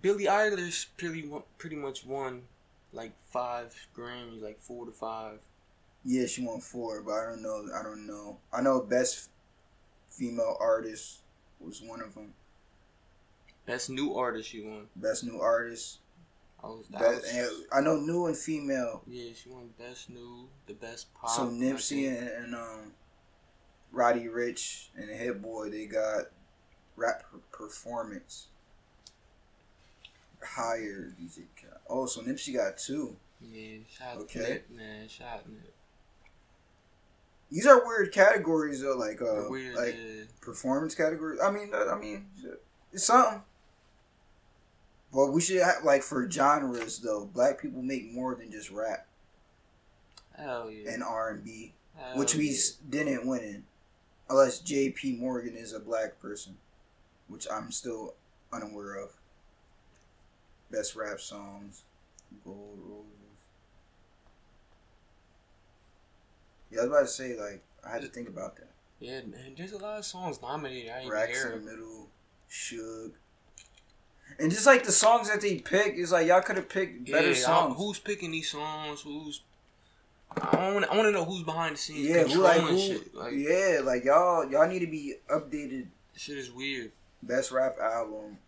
Billie 0.00 0.24
Eilish 0.26 0.86
pretty 0.96 1.28
pretty 1.58 1.76
much 1.76 2.04
won 2.04 2.42
like 2.92 3.12
five 3.30 3.74
Grammys, 3.96 4.42
like 4.42 4.60
four 4.60 4.84
to 4.86 4.92
five. 4.92 5.38
Yeah, 6.04 6.26
she 6.26 6.44
won 6.44 6.60
four, 6.60 7.02
but 7.02 7.12
I 7.12 7.24
don't 7.26 7.42
know. 7.42 7.64
I 7.78 7.82
don't 7.82 8.06
know. 8.06 8.38
I 8.52 8.60
know 8.62 8.80
best 8.80 9.28
female 10.10 10.56
artist 10.60 11.20
was 11.60 11.82
one 11.82 12.00
of 12.00 12.14
them. 12.14 12.34
Best 13.66 13.90
new 13.90 14.14
artist 14.14 14.48
she 14.48 14.62
won. 14.62 14.86
Best 14.96 15.24
new 15.24 15.38
artist. 15.40 15.98
I 16.62 16.66
was, 16.66 16.86
Best, 16.86 17.22
was- 17.34 17.64
I 17.72 17.80
know 17.80 17.96
new 17.96 18.26
and 18.26 18.36
female. 18.36 19.02
yeah, 19.06 19.30
she 19.34 19.48
won 19.48 19.70
best 19.78 20.10
new, 20.10 20.48
the 20.66 20.74
best 20.74 21.12
pop. 21.14 21.30
So 21.30 21.42
I 21.44 21.50
Nipsey 21.50 22.08
and, 22.08 22.28
and 22.28 22.54
um, 22.54 22.92
Roddy 23.92 24.24
Ricch 24.24 24.88
and 24.96 25.08
Hit 25.08 25.40
Boy, 25.40 25.70
they 25.70 25.86
got 25.86 26.24
rap 26.96 27.24
performance 27.52 28.48
higher. 30.42 31.14
DJ 31.20 31.42
Oh, 31.88 32.06
so 32.06 32.22
Nipsey 32.22 32.54
got 32.54 32.78
two. 32.78 33.16
Yeah, 33.40 33.78
shout 33.88 34.16
out 34.16 34.22
Okay. 34.22 34.40
Nip, 34.40 34.70
man. 34.70 35.08
Shout 35.08 35.28
out 35.28 35.48
Nip. 35.48 35.74
These 37.50 37.66
are 37.66 37.86
weird 37.86 38.12
categories 38.12 38.82
though, 38.82 38.96
like 38.96 39.22
uh, 39.22 39.48
weird, 39.48 39.76
like 39.76 39.96
yeah. 39.96 40.24
performance 40.40 40.94
categories. 40.94 41.40
I 41.42 41.50
mean, 41.50 41.72
I 41.74 41.96
mean, 41.98 42.26
it's 42.92 43.04
something. 43.04 43.42
But 45.12 45.32
we 45.32 45.40
should 45.40 45.62
have, 45.62 45.84
like 45.84 46.02
for 46.02 46.30
genres 46.30 46.98
though. 46.98 47.24
Black 47.24 47.60
people 47.60 47.82
make 47.82 48.12
more 48.12 48.34
than 48.34 48.50
just 48.50 48.70
rap 48.70 49.06
Hell 50.36 50.70
yeah. 50.70 50.90
and 50.92 51.02
R 51.02 51.30
and 51.30 51.44
B, 51.44 51.72
which 52.14 52.34
we 52.34 52.50
yeah. 52.50 52.56
didn't 52.90 53.26
win 53.26 53.40
in, 53.42 53.64
unless 54.28 54.60
J.P. 54.60 55.16
Morgan 55.16 55.56
is 55.56 55.72
a 55.72 55.80
black 55.80 56.20
person, 56.20 56.56
which 57.28 57.46
I'm 57.50 57.72
still 57.72 58.14
unaware 58.52 58.94
of. 58.94 59.10
Best 60.70 60.94
rap 60.96 61.18
songs, 61.18 61.82
Gold 62.44 62.78
Roses. 62.86 63.17
Yeah, 66.70 66.80
I 66.80 66.82
was 66.82 66.90
about 66.90 67.00
to 67.00 67.06
say 67.08 67.38
like 67.38 67.62
I 67.84 67.90
had 67.92 68.02
to 68.02 68.08
think 68.08 68.28
about 68.28 68.56
that. 68.56 68.70
Yeah, 69.00 69.20
man. 69.22 69.54
There's 69.56 69.72
a 69.72 69.78
lot 69.78 69.98
of 69.98 70.04
songs 70.04 70.42
nominated. 70.42 70.90
I 70.90 71.00
ain't 71.00 71.10
Racks 71.10 71.42
hear 71.42 71.52
in 71.52 71.64
the 71.64 71.70
middle, 71.70 72.08
Suge. 72.50 73.12
And 74.38 74.50
just 74.50 74.66
like 74.66 74.84
the 74.84 74.92
songs 74.92 75.30
that 75.30 75.40
they 75.40 75.58
pick, 75.58 75.94
is 75.94 76.12
like 76.12 76.26
y'all 76.26 76.42
could 76.42 76.56
have 76.56 76.68
picked 76.68 77.10
better 77.10 77.28
yeah, 77.28 77.34
songs. 77.34 77.76
Who's 77.76 77.98
picking 77.98 78.30
these 78.30 78.50
songs? 78.50 79.00
Who's 79.02 79.40
I 80.36 80.72
want. 80.72 80.84
I 80.90 80.96
want 80.96 81.06
to 81.08 81.12
know 81.12 81.24
who's 81.24 81.42
behind 81.42 81.74
the 81.74 81.78
scenes. 81.78 82.08
yeah, 82.08 82.24
who 82.24 82.40
like 82.40 82.60
who? 82.60 82.78
shit. 82.78 83.14
Like 83.14 83.34
yeah, 83.34 83.80
like 83.82 84.04
y'all, 84.04 84.48
y'all 84.50 84.68
need 84.68 84.80
to 84.80 84.86
be 84.86 85.14
updated. 85.30 85.86
this 86.12 86.22
shit 86.22 86.38
is 86.38 86.52
weird. 86.52 86.92
Best 87.22 87.50
rap 87.50 87.78
album, 87.80 88.38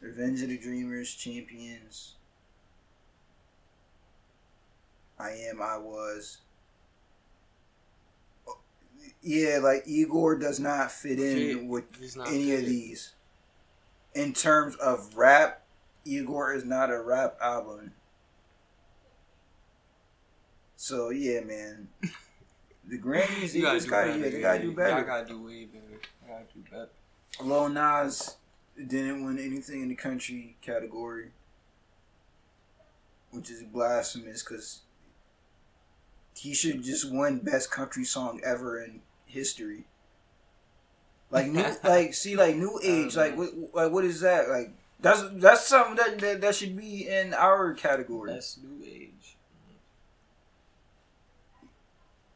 Revenge 0.00 0.42
of 0.42 0.48
the 0.48 0.58
Dreamers, 0.58 1.14
Champions. 1.14 2.14
I 5.18 5.30
am, 5.50 5.60
I 5.60 5.76
was. 5.76 6.38
Yeah, 9.22 9.58
like 9.62 9.84
Igor 9.86 10.38
does 10.38 10.58
not 10.58 10.90
fit 10.90 11.18
in 11.20 11.58
Fit. 11.58 11.66
with 11.66 11.84
any 12.26 12.54
of 12.54 12.64
these. 12.64 13.14
In 14.14 14.32
terms 14.32 14.76
of 14.76 15.16
rap, 15.16 15.62
Igor 16.04 16.54
is 16.54 16.64
not 16.64 16.90
a 16.90 17.00
rap 17.00 17.36
album. 17.40 17.92
So 20.76 21.10
yeah, 21.10 21.40
man. 21.40 21.88
The 22.90 22.98
Grammys, 22.98 23.54
You 23.54 23.62
just 23.62 23.88
gotta, 23.88 24.18
yeah, 24.18 24.30
they 24.30 24.40
gotta 24.40 24.62
do 24.62 24.72
better. 24.72 24.96
Y'all 24.96 25.04
gotta 25.04 25.28
do 25.28 25.44
way 25.44 25.64
better. 25.66 26.00
Y'all 26.26 26.38
gotta 26.38 26.52
do 26.52 26.64
better. 26.68 26.88
Lil 27.40 27.68
Nas 27.68 28.36
didn't 28.76 29.24
win 29.24 29.38
anything 29.38 29.82
in 29.82 29.88
the 29.90 29.94
country 29.94 30.56
category, 30.60 31.30
which 33.30 33.48
is 33.48 33.62
blasphemous 33.62 34.42
because 34.42 34.80
he 36.40 36.54
should 36.54 36.82
just 36.82 37.10
win 37.10 37.38
best 37.40 37.70
country 37.70 38.04
song 38.04 38.40
ever 38.44 38.82
in 38.82 39.02
history. 39.26 39.84
Like 41.30 41.48
new, 41.48 41.64
like 41.84 42.14
see, 42.14 42.36
like 42.36 42.56
new 42.56 42.80
age, 42.82 43.16
like 43.16 43.36
what, 43.36 43.50
like 43.74 43.92
what 43.92 44.04
is 44.04 44.20
that? 44.20 44.48
Like 44.48 44.72
that's 45.00 45.22
that's 45.34 45.66
something 45.66 45.96
that 45.96 46.18
that, 46.20 46.40
that 46.40 46.54
should 46.54 46.76
be 46.76 47.08
in 47.08 47.34
our 47.34 47.72
category. 47.74 48.32
That's 48.32 48.58
new 48.58 48.84
age. 48.84 49.36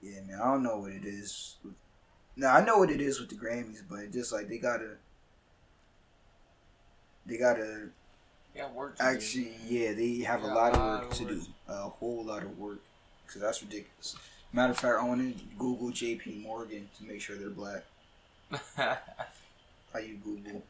Yeah, 0.03 0.21
man, 0.27 0.41
I 0.41 0.45
don't 0.45 0.63
know 0.63 0.79
what 0.79 0.93
it 0.93 1.05
is. 1.05 1.57
Now 2.37 2.55
I 2.55 2.65
know 2.65 2.79
what 2.79 2.91
it 2.91 3.01
is 3.01 3.21
with 3.21 3.31
the 3.31 3.37
Grammys, 3.37 3.83
but 3.89 4.13
just 4.13 4.33
like 4.33 4.49
they 4.49 4.59
gotta, 4.59 4.97
they 7.27 7.37
gotta 7.37 7.91
Yeah, 8.55 8.71
work. 8.73 8.97
to 8.97 9.03
do. 9.03 9.09
Actually, 9.09 9.57
yeah, 9.69 9.93
they 9.93 10.19
have 10.19 10.43
a 10.43 10.47
lot 10.49 10.75
a 10.75 10.81
of 10.81 11.01
work 11.03 11.13
of 11.13 11.19
to 11.19 11.25
do. 11.27 11.43
A 11.69 11.89
whole 11.89 12.25
lot 12.25 12.43
of 12.43 12.59
work. 12.59 12.81
Because 13.27 13.43
that's 13.43 13.63
ridiculous. 13.63 14.17
Matter 14.53 14.73
of 14.73 14.79
fact, 14.79 14.99
I 15.01 15.05
want 15.05 15.21
to 15.37 15.45
Google 15.59 15.89
JP 15.91 16.43
Morgan 16.43 16.89
to 16.99 17.05
make 17.05 17.21
sure 17.21 17.37
they're 17.37 17.51
black. 17.51 17.85
How 18.77 19.99
you 19.99 20.17
Google? 20.23 20.63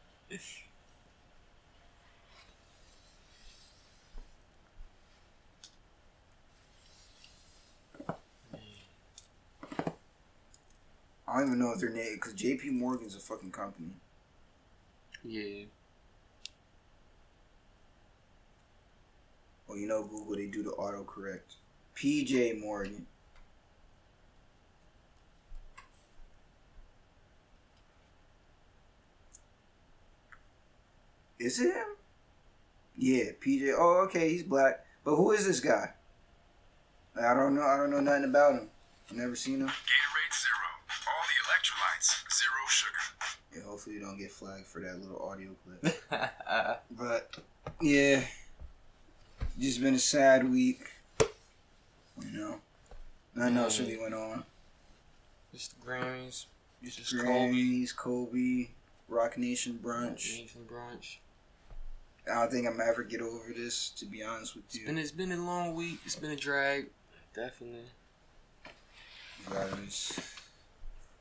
I 11.26 11.38
don't 11.38 11.48
even 11.48 11.58
know 11.58 11.72
if 11.72 11.80
they're 11.80 11.90
named 11.90 12.16
because 12.20 12.34
JP 12.34 12.72
Morgan's 12.72 13.16
a 13.16 13.20
fucking 13.20 13.50
company. 13.50 13.90
yeah. 15.24 15.64
Well, 19.66 19.78
you 19.78 19.86
know, 19.88 20.04
Google, 20.04 20.36
they 20.36 20.46
do 20.46 20.62
the 20.62 20.70
autocorrect. 20.72 21.56
PJ 21.96 22.60
Morgan. 22.60 23.06
Is 31.38 31.60
it 31.60 31.74
him? 31.74 31.86
Yeah, 32.96 33.32
PJ. 33.40 33.74
Oh, 33.76 34.04
okay, 34.06 34.30
he's 34.30 34.42
black. 34.42 34.84
But 35.04 35.16
who 35.16 35.32
is 35.32 35.46
this 35.46 35.60
guy? 35.60 35.90
I 37.20 37.34
don't 37.34 37.54
know. 37.54 37.62
I 37.62 37.76
don't 37.76 37.90
know 37.90 38.00
nothing 38.00 38.24
about 38.24 38.54
him. 38.54 38.70
I've 39.10 39.16
never 39.16 39.36
seen 39.36 39.60
him. 39.60 39.68
Gatorade 39.68 40.32
Zero. 40.32 40.64
All 41.06 41.24
the 41.28 41.36
electrolytes, 41.44 42.24
zero 42.32 42.50
sugar. 42.68 43.26
Yeah, 43.54 43.70
Hopefully, 43.70 43.96
you 43.96 44.00
don't 44.00 44.18
get 44.18 44.32
flagged 44.32 44.66
for 44.66 44.80
that 44.80 45.00
little 45.00 45.20
audio 45.22 45.50
clip. 45.64 45.94
but 46.90 47.36
yeah, 47.80 48.24
just 49.58 49.82
been 49.82 49.94
a 49.94 49.98
sad 49.98 50.50
week. 50.50 50.93
You 52.22 52.38
know, 52.38 52.60
nothing 53.34 53.56
else 53.56 53.80
really 53.80 53.98
went 53.98 54.14
on. 54.14 54.44
Just 55.52 55.80
the 55.80 55.86
Grammys. 55.86 56.46
Just 56.82 56.98
Just 56.98 57.14
Grammys, 57.14 57.94
Kobe, 57.94 58.68
Roc 59.08 59.38
Nation 59.38 59.78
brunch. 59.82 60.38
Nathan 60.38 60.66
brunch. 60.70 61.16
I 62.30 62.40
don't 62.40 62.50
think 62.50 62.66
I'm 62.66 62.80
ever 62.80 63.02
get 63.02 63.20
over 63.20 63.52
this. 63.54 63.90
To 63.90 64.06
be 64.06 64.22
honest 64.22 64.54
with 64.54 64.64
It's 64.66 64.78
you, 64.78 64.86
been 64.86 64.98
it's 64.98 65.10
been 65.10 65.32
a 65.32 65.36
long 65.36 65.74
week. 65.74 65.98
It's 66.04 66.16
been 66.16 66.30
a 66.30 66.36
drag. 66.36 66.88
Definitely. 67.34 67.86
Guys, 69.50 70.18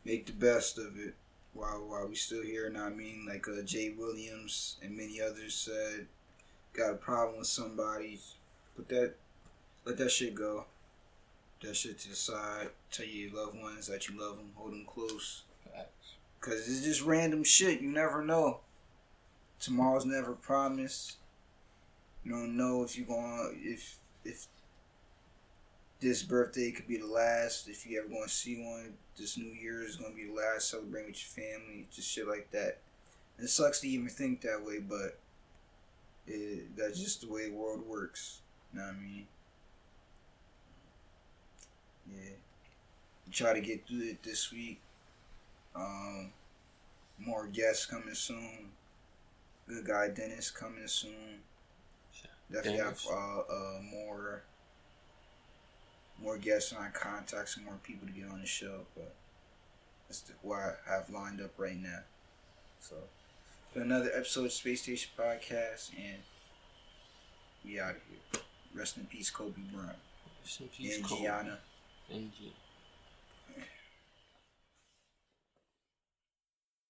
make 0.05 0.25
the 0.25 0.31
best 0.31 0.77
of 0.77 0.97
it 0.97 1.13
while 1.53 1.85
while 1.87 2.07
we 2.07 2.15
still 2.15 2.43
here. 2.43 2.67
And 2.67 2.77
I 2.77 2.89
mean, 2.89 3.25
like 3.27 3.47
uh, 3.47 3.61
Jay 3.63 3.93
Williams 3.97 4.77
and 4.81 4.95
many 4.95 5.21
others 5.21 5.53
said, 5.55 6.07
got 6.73 6.91
a 6.91 6.95
problem 6.95 7.39
with 7.39 7.47
somebody, 7.47 8.19
put 8.75 8.87
that, 8.89 9.15
let 9.85 9.97
that 9.97 10.11
shit 10.11 10.35
go. 10.35 10.65
That 11.63 11.77
shit 11.77 11.97
to 11.99 12.09
the 12.09 12.15
side. 12.15 12.69
Tell 12.91 13.05
your 13.05 13.33
loved 13.33 13.57
ones 13.59 13.87
that 13.87 14.09
you 14.09 14.19
love 14.19 14.35
them, 14.35 14.51
hold 14.55 14.73
them 14.73 14.85
close. 14.85 15.43
Cause 16.41 16.67
it's 16.67 16.83
just 16.83 17.01
random 17.01 17.45
shit. 17.45 17.79
You 17.79 17.89
never 17.89 18.21
know. 18.21 18.59
Tomorrow's 19.61 20.05
never 20.05 20.33
promised. 20.33 21.15
You 22.25 22.33
don't 22.33 22.57
know 22.57 22.83
if 22.83 22.97
you're 22.97 23.07
going 23.07 23.37
to, 23.37 23.69
if 23.69 23.97
if 24.25 24.47
this 26.01 26.21
birthday 26.21 26.71
could 26.71 26.87
be 26.87 26.97
the 26.97 27.07
last. 27.07 27.69
If 27.69 27.87
you 27.87 27.97
ever 27.99 28.09
going 28.09 28.23
to 28.23 28.29
see 28.29 28.61
one, 28.61 28.95
this 29.17 29.37
New 29.37 29.45
Year 29.45 29.83
is 29.83 29.95
going 29.95 30.11
to 30.11 30.17
be 30.17 30.27
the 30.27 30.33
last. 30.33 30.69
Celebrate 30.69 31.07
with 31.07 31.37
your 31.37 31.45
family, 31.45 31.87
just 31.95 32.11
shit 32.11 32.27
like 32.27 32.51
that. 32.51 32.79
And 33.37 33.45
it 33.45 33.49
sucks 33.49 33.79
to 33.79 33.87
even 33.87 34.09
think 34.09 34.41
that 34.41 34.65
way, 34.65 34.79
but 34.79 35.17
it, 36.27 36.75
that's 36.75 36.99
just 36.99 37.21
the 37.21 37.31
way 37.31 37.49
the 37.49 37.55
world 37.55 37.87
works. 37.87 38.41
You 38.73 38.79
know 38.79 38.85
what 38.85 38.95
I 38.95 39.01
mean? 39.01 39.27
Yeah. 42.11 42.31
Try 43.31 43.53
to 43.53 43.61
get 43.61 43.87
through 43.87 44.03
it 44.03 44.23
this 44.23 44.51
week. 44.51 44.79
Um, 45.75 46.31
more 47.17 47.47
guests 47.47 47.85
coming 47.85 48.13
soon. 48.13 48.69
Good 49.67 49.85
guy 49.85 50.09
Dennis 50.09 50.51
coming 50.51 50.87
soon. 50.87 51.41
Definitely 52.51 52.79
Dennis. 52.79 53.07
have 53.09 53.17
uh, 53.17 53.39
uh, 53.49 53.81
more 53.81 54.43
more 56.21 56.37
guests 56.37 56.71
and 56.71 56.81
I 56.81 56.89
contact 56.89 57.49
some 57.49 57.65
more 57.65 57.79
people 57.83 58.07
to 58.07 58.13
get 58.13 58.29
on 58.29 58.39
the 58.39 58.45
show, 58.45 58.81
but 58.95 59.13
that's 60.07 60.21
the, 60.21 60.33
what 60.41 60.79
I 60.87 60.93
have 60.93 61.09
lined 61.09 61.41
up 61.41 61.51
right 61.57 61.75
now. 61.75 61.99
So, 62.79 62.95
for 63.73 63.81
another 63.81 64.11
episode 64.13 64.45
of 64.45 64.53
Space 64.53 64.83
Station 64.83 65.11
Podcast, 65.17 65.91
and 65.97 66.21
we 67.65 67.79
out 67.79 67.91
of 67.91 68.01
here. 68.09 68.41
Rest 68.75 68.97
in 68.97 69.05
peace, 69.05 69.29
Kobe 69.29 69.61
Bryant 69.71 69.97
Rest 70.43 70.61
in 70.61 70.67
peace, 70.67 70.95
and 70.97 71.05
Kobe. 71.05 71.21
Gianna. 71.21 71.59
And 72.13 72.31
G. 72.31 72.62